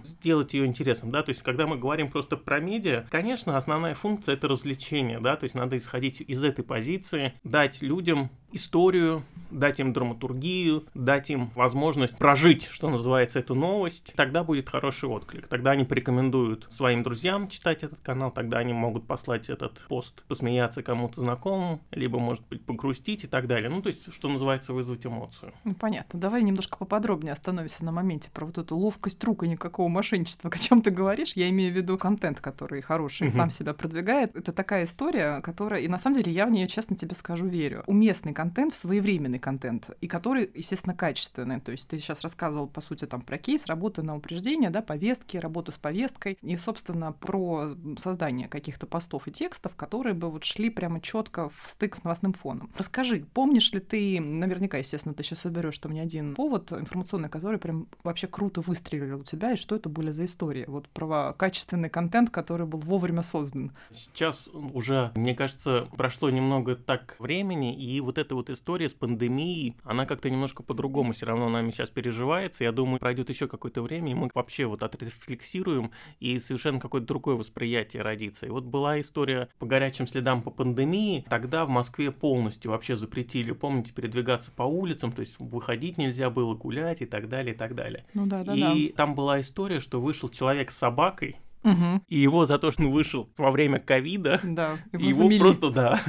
сделать 0.04 0.54
ее 0.54 0.66
интересным, 0.66 1.12
да. 1.12 1.24
То 1.24 1.30
есть 1.30 1.42
когда 1.42 1.68
мы 1.68 1.78
говорим 1.78 2.10
просто 2.10 2.38
про 2.38 2.60
медиа, 2.60 3.06
конечно, 3.10 3.58
основная 3.58 3.96
функция 3.96 4.34
это 4.34 4.48
развлечение, 4.48 5.20
да. 5.20 5.36
То 5.36 5.44
есть 5.44 5.56
надо 5.56 5.78
исходить 5.78 6.22
из 6.22 6.44
этой 6.44 6.64
позиции, 6.64 7.34
дать 7.44 7.82
людям 7.82 8.30
историю, 8.54 9.24
дать 9.52 9.80
им 9.80 9.94
драматургию, 9.94 10.86
дать 10.94 11.30
им 11.30 11.52
возможность 11.56 12.18
прожить, 12.18 12.64
что 12.64 12.90
называется, 12.90 13.40
эту 13.40 13.56
новость, 13.56 14.14
тогда 14.16 14.44
будет 14.44 14.70
хороший 14.70 15.10
отклик. 15.10 15.48
Тогда 15.48 15.72
они 15.72 15.84
порекомендуют 15.84 16.68
своим 16.70 17.04
друзьям 17.04 17.48
читать 17.48 17.84
этот 17.84 18.00
канал, 18.00 18.32
тогда 18.32 18.58
они 18.60 18.74
могут 18.74 19.06
послать 19.06 19.50
этот 19.50 19.80
пост, 19.88 20.24
посмеяться 20.28 20.84
кому-то 20.84 21.22
знакомому, 21.22 21.82
либо, 21.92 22.20
может 22.20 22.44
быть, 22.48 22.66
погрустить 22.66 23.24
и 23.24 23.28
так 23.28 23.48
далее. 23.48 23.70
Ну, 23.70 23.82
то 23.82 23.88
есть, 23.88 24.12
что 24.14 24.30
называется, 24.30 24.74
вызвать 24.74 25.06
эмоцию. 25.06 25.54
Ну, 25.64 25.76
понятно. 25.76 26.20
Давай 26.20 26.44
немножко 26.44 26.78
поподробнее 26.78 27.34
остановимся 27.34 27.86
на 27.86 27.92
моменте 27.92 28.30
про 28.34 28.46
вот 28.46 28.58
эту 28.58 28.76
ловкость 28.76 29.24
рук 29.24 29.44
и 29.44 29.48
никакого 29.48 29.88
мошенничества. 29.88 30.50
О 30.54 30.58
чем 30.58 30.82
ты 30.82 30.92
говоришь? 30.92 31.34
Я 31.36 31.50
имею 31.50 31.74
в 31.74 31.76
виду 31.76 31.98
контент, 31.98 32.40
который 32.40 32.82
хороший, 32.82 33.30
сам 33.32 33.50
себя 33.50 33.74
продвигает. 33.74 34.36
Это 34.36 34.52
такая 34.52 34.86
история, 34.86 35.42
которая... 35.42 35.82
И 35.82 35.88
на 35.88 35.98
самом 35.98 36.18
деле 36.18 36.32
я 36.32 36.46
в 36.46 36.52
нее, 36.52 36.68
честно 36.68 36.96
тебе 36.96 37.16
скажу, 37.16 37.48
верю. 37.48 37.84
Уместный 37.88 38.34
контент, 38.34 38.43
своевременный 38.74 39.40
контент, 39.40 39.90
и 40.02 40.08
который, 40.08 40.50
естественно, 40.54 40.96
качественный. 40.96 41.60
То 41.60 41.72
есть 41.72 41.88
ты 41.88 42.00
сейчас 42.00 42.22
рассказывал, 42.22 42.68
по 42.68 42.82
сути, 42.82 43.06
там 43.06 43.22
про 43.22 43.38
кейс, 43.38 43.66
работы 43.66 44.02
на 44.02 44.16
упреждение, 44.16 44.70
да, 44.70 44.82
повестки, 44.82 45.38
работу 45.38 45.72
с 45.72 45.78
повесткой, 45.78 46.38
и, 46.42 46.58
собственно, 46.58 47.12
про 47.12 47.70
создание 47.98 48.48
каких-то 48.48 48.86
постов 48.86 49.28
и 49.28 49.32
текстов, 49.32 49.76
которые 49.76 50.14
бы 50.14 50.30
вот 50.30 50.44
шли 50.44 50.70
прямо 50.70 51.02
четко 51.02 51.50
в 51.50 51.70
стык 51.70 51.96
с 51.96 52.04
новостным 52.04 52.34
фоном. 52.34 52.72
Расскажи, 52.78 53.26
помнишь 53.34 53.72
ли 53.74 53.80
ты, 53.80 54.20
наверняка, 54.20 54.78
естественно, 54.78 55.14
ты 55.14 55.24
сейчас 55.24 55.40
соберешь 55.40 55.78
там 55.78 55.92
не 55.92 56.00
один 56.00 56.36
повод 56.36 56.72
информационный, 56.72 57.30
который 57.30 57.60
прям 57.60 57.88
вообще 58.04 58.28
круто 58.28 58.62
выстрелил 58.62 59.22
у 59.22 59.24
тебя, 59.24 59.54
и 59.54 59.56
что 59.56 59.76
это 59.76 59.90
были 59.90 60.12
за 60.12 60.26
истории? 60.26 60.66
Вот 60.68 60.90
про 60.90 61.34
качественный 61.34 61.90
контент, 61.90 62.30
который 62.30 62.66
был 62.66 62.80
вовремя 62.80 63.22
создан. 63.22 63.72
Сейчас 63.90 64.50
уже, 64.54 65.12
мне 65.16 65.36
кажется, 65.36 65.88
прошло 65.96 66.30
немного 66.30 66.76
так 66.76 67.16
времени, 67.20 67.76
и 67.76 68.00
вот 68.02 68.18
эта 68.34 68.36
вот 68.36 68.50
история 68.50 68.90
с 68.90 68.94
пандемией, 68.94 69.76
она 69.84 70.06
как-то 70.06 70.30
немножко 70.30 70.64
по-другому 70.64 71.14
все 71.14 71.28
равно 71.28 71.50
нами 71.50 71.70
сейчас 71.72 71.90
переживается. 71.92 72.64
Я 72.64 72.72
думаю, 72.72 73.00
пройдет 73.00 73.30
еще 73.30 73.48
какое-то 73.48 73.82
время, 73.82 74.12
и 74.12 74.16
мы 74.16 74.30
вообще 74.34 74.66
вот 74.66 74.82
отрефлексируем, 74.82 75.92
и 76.20 76.40
совершенно 76.40 76.80
какое-то 76.80 77.08
другое 77.08 77.36
восприятие 77.36 78.02
родится. 78.02 78.48
И 78.48 78.50
вот 78.50 78.64
была 78.64 79.00
история 79.00 79.50
по 79.60 79.66
горячим 79.66 80.08
следам 80.08 80.42
по 80.42 80.50
пандемии, 80.50 81.26
тогда 81.30 81.66
в 81.66 81.70
Москве 81.70 82.12
полностью 82.12 82.72
вообще 82.72 82.96
запретили, 82.96 83.52
помните, 83.52 83.94
передвигаться 83.94 84.52
по 84.52 84.64
улицам, 84.64 85.12
то 85.12 85.20
есть 85.20 85.36
выходить 85.40 85.98
нельзя 85.98 86.30
было, 86.30 86.56
гулять 86.56 87.02
и 87.02 87.06
так 87.06 87.30
далее, 87.30 87.54
и 87.54 87.58
так 87.58 87.76
далее. 87.76 88.06
Ну 88.14 88.26
да, 88.26 88.44
да, 88.44 88.56
да. 88.56 88.74
И 88.74 88.90
там 88.90 89.14
была 89.16 89.40
история, 89.42 89.80
что 89.80 90.02
вышел 90.02 90.30
человек 90.30 90.72
с 90.72 90.78
собакой, 90.78 91.38
Мгм. 91.64 92.04
и 92.08 92.18
его 92.18 92.46
за 92.46 92.60
то, 92.60 92.72
что 92.72 92.84
он 92.84 92.92
вышел 92.92 93.30
во 93.38 93.52
время 93.52 93.80
ковида, 93.80 94.40
Да, 94.44 94.78
его, 94.92 95.04
его 95.04 95.18
замели. 95.20 95.40
просто, 95.40 95.70
да, 95.72 96.00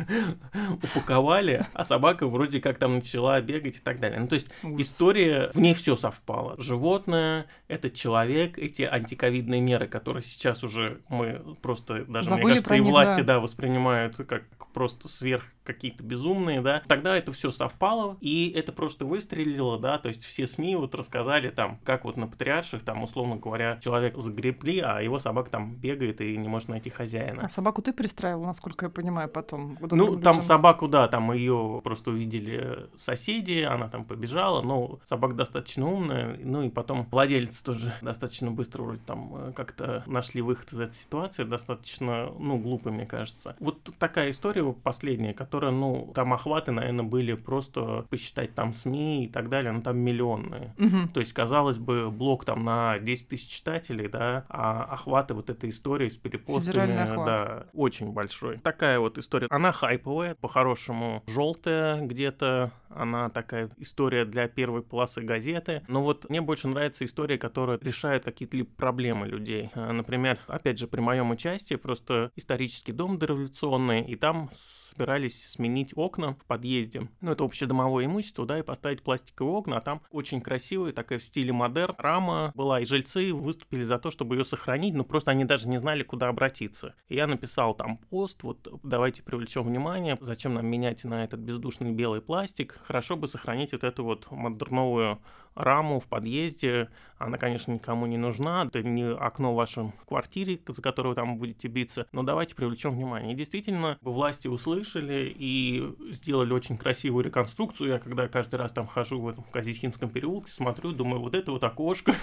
упаковали, 0.82 1.66
а 1.72 1.84
собака 1.84 2.26
вроде 2.26 2.60
как 2.60 2.78
там 2.78 2.96
начала 2.96 3.40
бегать 3.40 3.76
и 3.76 3.80
так 3.80 4.00
далее. 4.00 4.20
Ну, 4.20 4.26
то 4.28 4.34
есть 4.34 4.48
Ужас. 4.62 4.88
история, 4.88 5.50
в 5.54 5.60
ней 5.60 5.74
все 5.74 5.96
совпало. 5.96 6.54
Животное, 6.60 7.46
этот 7.68 7.94
человек, 7.94 8.58
эти 8.58 8.82
антиковидные 8.82 9.60
меры, 9.60 9.86
которые 9.88 10.22
сейчас 10.22 10.64
уже 10.64 11.00
мы 11.08 11.56
просто, 11.62 12.04
даже, 12.06 12.28
Забыли 12.28 12.44
мне 12.44 12.52
кажется, 12.54 12.74
и 12.74 12.80
них, 12.80 12.88
власти, 12.90 13.20
да. 13.20 13.34
да, 13.34 13.40
воспринимают 13.40 14.16
как 14.16 14.44
просто 14.72 15.08
сверх 15.08 15.44
какие-то 15.64 16.02
безумные, 16.02 16.60
да, 16.60 16.82
тогда 16.86 17.16
это 17.16 17.32
все 17.32 17.50
совпало, 17.50 18.16
и 18.20 18.52
это 18.54 18.72
просто 18.72 19.04
выстрелило, 19.04 19.78
да, 19.78 19.98
то 19.98 20.08
есть 20.08 20.24
все 20.24 20.46
СМИ 20.46 20.76
вот 20.76 20.94
рассказали 20.94 21.50
там, 21.50 21.78
как 21.84 22.04
вот 22.04 22.16
на 22.16 22.26
Патриарших, 22.26 22.82
там, 22.82 23.02
условно 23.02 23.36
говоря, 23.36 23.78
человек 23.82 24.16
загребли, 24.18 24.80
а 24.80 25.00
его 25.00 25.18
собака 25.18 25.50
там 25.50 25.74
бегает 25.76 26.20
и 26.20 26.36
не 26.36 26.48
может 26.48 26.68
найти 26.68 26.90
хозяина. 26.90 27.46
А 27.46 27.48
собаку 27.48 27.82
ты 27.82 27.92
пристраивал, 27.92 28.44
насколько 28.44 28.86
я 28.86 28.90
понимаю, 28.90 29.28
потом? 29.28 29.78
Ну, 29.80 29.88
добрым 29.88 30.22
там 30.22 30.34
людям? 30.34 30.42
собаку, 30.42 30.88
да, 30.88 31.08
там 31.08 31.32
ее 31.32 31.80
просто 31.82 32.10
увидели 32.10 32.88
соседи, 32.94 33.62
она 33.62 33.88
там 33.88 34.04
побежала, 34.04 34.62
но 34.62 34.98
собака 35.04 35.34
достаточно 35.34 35.90
умная, 35.90 36.38
ну 36.42 36.62
и 36.62 36.68
потом 36.70 37.06
владелец 37.10 37.62
тоже 37.62 37.94
достаточно 38.02 38.50
быстро 38.50 38.82
вроде 38.82 39.00
там 39.06 39.34
э, 39.36 39.52
как-то 39.52 40.02
нашли 40.06 40.42
выход 40.42 40.72
из 40.72 40.80
этой 40.80 40.94
ситуации, 40.94 41.44
достаточно, 41.44 42.30
ну, 42.38 42.58
глупо, 42.58 42.90
мне 42.90 43.06
кажется. 43.06 43.56
Вот 43.58 43.82
такая 43.98 44.30
история 44.30 44.64
последняя, 44.72 45.34
которая, 45.34 45.53
ну, 45.60 46.12
там 46.14 46.32
охваты, 46.32 46.72
наверное, 46.72 47.04
были 47.04 47.34
просто 47.34 48.06
посчитать 48.10 48.54
там 48.54 48.72
СМИ 48.72 49.26
и 49.26 49.28
так 49.28 49.48
далее, 49.48 49.72
ну, 49.72 49.82
там 49.82 49.98
миллионные. 49.98 50.74
Мгм. 50.78 51.08
То 51.08 51.20
есть, 51.20 51.32
казалось 51.32 51.78
бы, 51.78 52.10
блок 52.10 52.44
там 52.44 52.64
на 52.64 52.98
10 52.98 53.28
тысяч 53.28 53.48
читателей, 53.48 54.08
да, 54.08 54.44
а 54.48 54.84
охваты 54.84 55.34
вот 55.34 55.50
этой 55.50 55.70
истории 55.70 56.08
с 56.08 56.16
перепостами, 56.16 56.86
да, 57.26 57.66
очень 57.72 58.12
большой. 58.12 58.58
Такая 58.58 58.98
вот 58.98 59.18
история. 59.18 59.46
Она 59.50 59.72
хайповая, 59.72 60.34
по-хорошему 60.34 61.22
желтая 61.26 62.00
где-то, 62.00 62.72
она 62.88 63.28
такая 63.28 63.70
история 63.78 64.24
для 64.24 64.48
первой 64.48 64.82
полосы 64.82 65.22
газеты. 65.22 65.82
Но 65.88 66.02
вот 66.02 66.28
мне 66.30 66.40
больше 66.40 66.68
нравится 66.68 67.04
история, 67.04 67.38
которая 67.38 67.78
решает 67.80 68.24
какие-то 68.24 68.64
проблемы 68.76 69.26
людей. 69.26 69.70
А, 69.74 69.92
Например, 69.92 70.38
опять 70.46 70.78
же, 70.78 70.86
при 70.86 71.00
моем 71.00 71.30
участии 71.30 71.74
просто 71.74 72.30
исторический 72.36 72.92
дом 72.92 73.18
дореволюционный, 73.18 74.02
и 74.02 74.16
там 74.16 74.48
собирались 74.52 75.43
сменить 75.48 75.92
окна 75.96 76.34
в 76.34 76.44
подъезде. 76.46 77.08
Ну, 77.20 77.32
это 77.32 77.44
общедомовое 77.44 78.06
имущество, 78.06 78.46
да, 78.46 78.58
и 78.58 78.62
поставить 78.62 79.02
пластиковые 79.02 79.54
окна, 79.54 79.76
а 79.78 79.80
там 79.80 80.02
очень 80.10 80.40
красивая 80.40 80.92
такая 80.92 81.18
в 81.18 81.24
стиле 81.24 81.52
модерн 81.52 81.94
рама 81.98 82.52
была, 82.54 82.80
и 82.80 82.84
жильцы 82.84 83.32
выступили 83.32 83.84
за 83.84 83.98
то, 83.98 84.10
чтобы 84.10 84.36
ее 84.36 84.44
сохранить, 84.44 84.94
но 84.94 85.04
просто 85.04 85.30
они 85.30 85.44
даже 85.44 85.68
не 85.68 85.78
знали, 85.78 86.02
куда 86.02 86.28
обратиться. 86.28 86.94
И 87.08 87.16
я 87.16 87.26
написал 87.26 87.74
там 87.74 87.98
пост, 87.98 88.42
вот 88.42 88.68
давайте 88.82 89.22
привлечем 89.22 89.62
внимание, 89.62 90.16
зачем 90.20 90.54
нам 90.54 90.66
менять 90.66 91.04
на 91.04 91.24
этот 91.24 91.40
бездушный 91.40 91.92
белый 91.92 92.20
пластик, 92.20 92.80
хорошо 92.84 93.16
бы 93.16 93.28
сохранить 93.28 93.72
вот 93.72 93.84
эту 93.84 94.04
вот 94.04 94.30
модерновую 94.30 95.20
раму 95.54 96.00
в 96.00 96.06
подъезде. 96.06 96.88
Она, 97.18 97.38
конечно, 97.38 97.72
никому 97.72 98.06
не 98.06 98.18
нужна. 98.18 98.64
Это 98.66 98.82
не 98.82 99.04
окно 99.04 99.52
в 99.52 99.56
вашем 99.56 99.92
квартире, 100.06 100.58
за 100.66 100.82
которое 100.82 101.10
вы 101.10 101.14
там 101.14 101.38
будете 101.38 101.68
биться. 101.68 102.06
Но 102.12 102.22
давайте 102.22 102.54
привлечем 102.54 102.90
внимание. 102.90 103.32
И 103.32 103.36
действительно, 103.36 103.98
власти 104.02 104.48
услышали 104.48 105.34
и 105.36 105.94
сделали 106.10 106.52
очень 106.52 106.76
красивую 106.76 107.24
реконструкцию. 107.24 107.90
Я 107.90 107.98
когда 107.98 108.28
каждый 108.28 108.56
раз 108.56 108.72
там 108.72 108.86
хожу 108.86 109.20
в 109.20 109.28
этом 109.28 109.44
Козихинском 109.52 110.10
переулке, 110.10 110.50
смотрю, 110.50 110.92
думаю, 110.92 111.20
вот 111.20 111.34
это 111.34 111.52
вот 111.52 111.64
окошко 111.64 112.14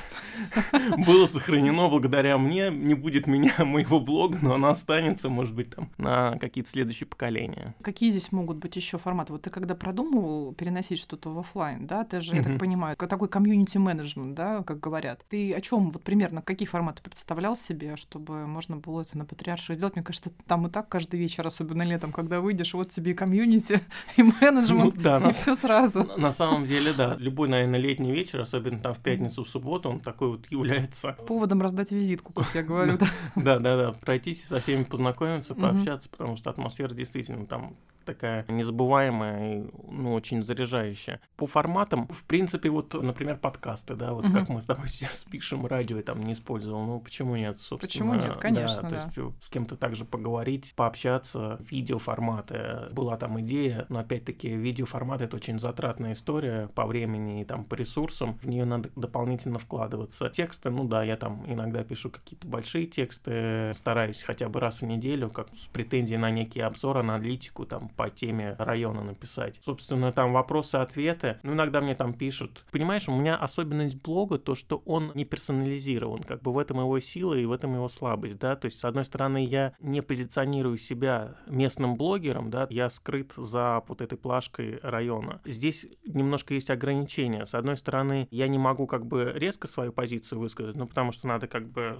было 1.05 1.25
сохранено 1.25 1.87
благодаря 1.89 2.37
мне. 2.37 2.69
Не 2.69 2.93
будет 2.93 3.27
меня, 3.27 3.53
моего 3.65 3.99
блога, 3.99 4.37
но 4.41 4.55
оно 4.55 4.69
останется, 4.69 5.29
может 5.29 5.55
быть, 5.55 5.69
там 5.71 5.89
на 5.97 6.37
какие-то 6.37 6.69
следующие 6.69 7.07
поколения. 7.07 7.75
Какие 7.81 8.11
здесь 8.11 8.31
могут 8.31 8.57
быть 8.57 8.75
еще 8.75 8.97
форматы? 8.97 9.33
Вот 9.33 9.43
ты 9.43 9.49
когда 9.49 9.73
продумывал 9.73 10.53
переносить 10.53 10.99
что-то 10.99 11.29
в 11.29 11.39
оффлайн, 11.39 11.87
да, 11.87 12.03
ты 12.03 12.21
же, 12.21 12.35
я 12.35 12.43
так 12.43 12.59
понимаю, 12.59 12.97
такой 13.21 13.29
community-менеджмент, 13.29 14.33
да, 14.33 14.63
как 14.63 14.79
говорят. 14.79 15.23
Ты 15.29 15.53
о 15.53 15.61
чем 15.61 15.91
вот 15.91 16.03
примерно 16.03 16.41
какие 16.41 16.67
форматы 16.67 17.03
представлял 17.03 17.55
себе, 17.55 17.95
чтобы 17.95 18.47
можно 18.47 18.77
было 18.77 19.01
это 19.01 19.15
на 19.15 19.25
патриарших 19.25 19.75
сделать? 19.75 19.95
Мне 19.95 20.03
кажется, 20.03 20.31
там 20.47 20.65
и 20.65 20.71
так 20.71 20.89
каждый 20.89 21.19
вечер, 21.19 21.45
особенно 21.45 21.83
летом, 21.83 22.11
когда 22.11 22.39
выйдешь, 22.41 22.73
вот 22.73 22.89
тебе 22.89 23.11
и 23.11 23.13
community, 23.13 23.79
и 24.17 24.23
менеджмент, 24.23 24.95
Ну 24.95 25.01
да, 25.03 25.17
и 25.17 25.21
на- 25.21 25.31
все 25.31 25.55
сразу. 25.55 26.03
На- 26.17 26.31
самом 26.31 26.63
деле, 26.65 26.93
да. 26.93 27.15
Любой, 27.19 27.47
наверное, 27.49 27.79
летний 27.79 28.11
вечер, 28.11 28.39
особенно 28.41 28.79
там 28.79 28.95
в 28.95 28.99
пятницу, 28.99 29.43
в 29.43 29.49
субботу, 29.49 29.89
он 29.89 29.99
такой 29.99 30.29
вот 30.29 30.49
является. 30.51 31.11
Поводом 31.27 31.61
раздать 31.61 31.91
визитку, 31.91 32.33
как 32.33 32.47
я 32.55 32.63
говорю. 32.63 32.97
да. 32.97 33.07
Да, 33.35 33.59
да, 33.59 33.77
да. 33.77 33.91
Пройтись 33.91 34.41
и 34.41 34.45
со 34.47 34.59
всеми 34.59 34.83
познакомиться, 34.83 35.53
пообщаться, 35.53 36.09
потому 36.09 36.37
что 36.37 36.49
атмосфера 36.49 36.93
действительно 36.93 37.45
там 37.45 37.75
такая 38.05 38.45
незабываемая 38.47 39.57
и 39.57 39.69
ну, 39.89 40.13
очень 40.13 40.43
заряжающая. 40.43 41.21
По 41.37 41.47
форматам, 41.47 42.07
в 42.07 42.23
принципе, 42.25 42.69
вот, 42.69 42.93
например, 42.93 43.37
подкасты, 43.37 43.95
да, 43.95 44.13
вот 44.13 44.25
угу. 44.25 44.33
как 44.33 44.49
мы 44.49 44.61
с 44.61 44.65
тобой 44.65 44.87
сейчас 44.89 45.23
пишем, 45.23 45.65
радио 45.65 45.97
я 45.97 46.03
там 46.03 46.23
не 46.23 46.33
использовал, 46.33 46.83
ну 46.85 46.99
почему 46.99 47.35
нет, 47.35 47.59
собственно. 47.59 47.87
Почему 47.87 48.13
нет, 48.15 48.37
конечно, 48.37 48.83
да. 48.83 48.89
да. 48.89 48.99
То 48.99 49.21
есть 49.21 49.43
с 49.43 49.49
кем-то 49.49 49.75
также 49.75 50.05
поговорить, 50.05 50.73
пообщаться, 50.75 51.59
видеоформаты. 51.69 52.87
Была 52.91 53.17
там 53.17 53.39
идея, 53.41 53.85
но 53.89 53.99
опять-таки 53.99 54.49
видеоформат 54.49 55.21
это 55.21 55.35
очень 55.35 55.59
затратная 55.59 56.13
история 56.13 56.67
по 56.75 56.85
времени 56.85 57.41
и 57.41 57.45
там 57.45 57.63
по 57.65 57.75
ресурсам, 57.75 58.37
в 58.41 58.47
нее 58.47 58.65
надо 58.65 58.89
дополнительно 58.95 59.59
вкладываться. 59.59 60.29
Тексты, 60.29 60.69
ну 60.69 60.85
да, 60.85 61.03
я 61.03 61.17
там 61.17 61.43
иногда 61.47 61.83
пишу 61.83 62.09
какие-то 62.09 62.47
большие 62.47 62.85
тексты, 62.85 63.73
стараюсь 63.73 64.23
хотя 64.23 64.49
бы 64.49 64.59
раз 64.59 64.81
в 64.81 64.85
неделю, 64.85 65.29
как 65.29 65.47
с 65.55 65.67
претензией 65.67 66.19
на 66.19 66.31
некий 66.31 66.61
обзор, 66.61 66.97
аналитику 66.97 67.65
там 67.65 67.90
по 67.95 68.09
теме 68.09 68.55
района 68.57 69.03
написать. 69.03 69.59
Собственно, 69.63 70.11
там 70.11 70.33
вопросы-ответы. 70.33 71.39
Ну, 71.43 71.53
иногда 71.53 71.81
мне 71.81 71.95
там 71.95 72.13
пишут. 72.13 72.65
Понимаешь, 72.71 73.07
у 73.09 73.15
меня 73.15 73.35
особенность 73.35 74.01
блога 74.01 74.37
то, 74.37 74.55
что 74.55 74.81
он 74.85 75.11
не 75.15 75.25
персонализирован. 75.25 76.23
Как 76.23 76.41
бы 76.41 76.53
в 76.53 76.57
этом 76.57 76.79
его 76.79 76.99
сила 76.99 77.33
и 77.33 77.45
в 77.45 77.51
этом 77.51 77.75
его 77.75 77.87
слабость, 77.89 78.39
да. 78.39 78.55
То 78.55 78.65
есть, 78.65 78.79
с 78.79 78.85
одной 78.85 79.05
стороны, 79.05 79.45
я 79.45 79.73
не 79.79 80.01
позиционирую 80.01 80.77
себя 80.77 81.35
местным 81.47 81.95
блогером, 81.95 82.49
да, 82.49 82.67
я 82.69 82.89
скрыт 82.89 83.33
за 83.35 83.83
вот 83.87 84.01
этой 84.01 84.17
плашкой 84.17 84.79
района. 84.81 85.41
Здесь 85.45 85.87
немножко 86.05 86.53
есть 86.53 86.69
ограничения. 86.69 87.45
С 87.45 87.55
одной 87.55 87.77
стороны, 87.77 88.27
я 88.31 88.47
не 88.47 88.57
могу 88.57 88.87
как 88.87 89.05
бы 89.05 89.31
резко 89.35 89.67
свою 89.67 89.91
позицию 89.91 90.39
высказать, 90.39 90.75
ну, 90.75 90.87
потому 90.87 91.11
что 91.11 91.27
надо 91.27 91.47
как 91.47 91.69
бы... 91.69 91.97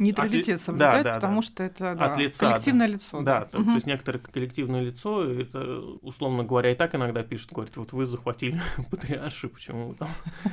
Нейтралитет 0.00 0.56
от... 0.56 0.60
соблюдать, 0.60 1.04
да, 1.04 1.08
да, 1.10 1.14
потому 1.16 1.40
да. 1.40 1.46
что 1.46 1.62
это 1.62 1.94
да, 1.94 2.12
от 2.12 2.18
лица, 2.18 2.48
коллективное 2.48 2.86
да. 2.86 2.92
лицо. 2.94 3.20
Да, 3.20 3.40
да. 3.40 3.44
То, 3.44 3.58
угу. 3.58 3.66
то 3.66 3.74
есть 3.74 3.86
некоторое 3.86 4.18
коллективное 4.18 4.80
лицо, 4.80 5.24
это, 5.24 5.80
условно 6.00 6.42
говоря, 6.42 6.72
и 6.72 6.74
так 6.74 6.94
иногда 6.94 7.22
пишут, 7.22 7.52
говорят, 7.52 7.76
вот 7.76 7.92
вы 7.92 8.06
захватили 8.06 8.60
патриарши, 8.90 9.48
почему 9.48 9.94
там... 9.94 10.08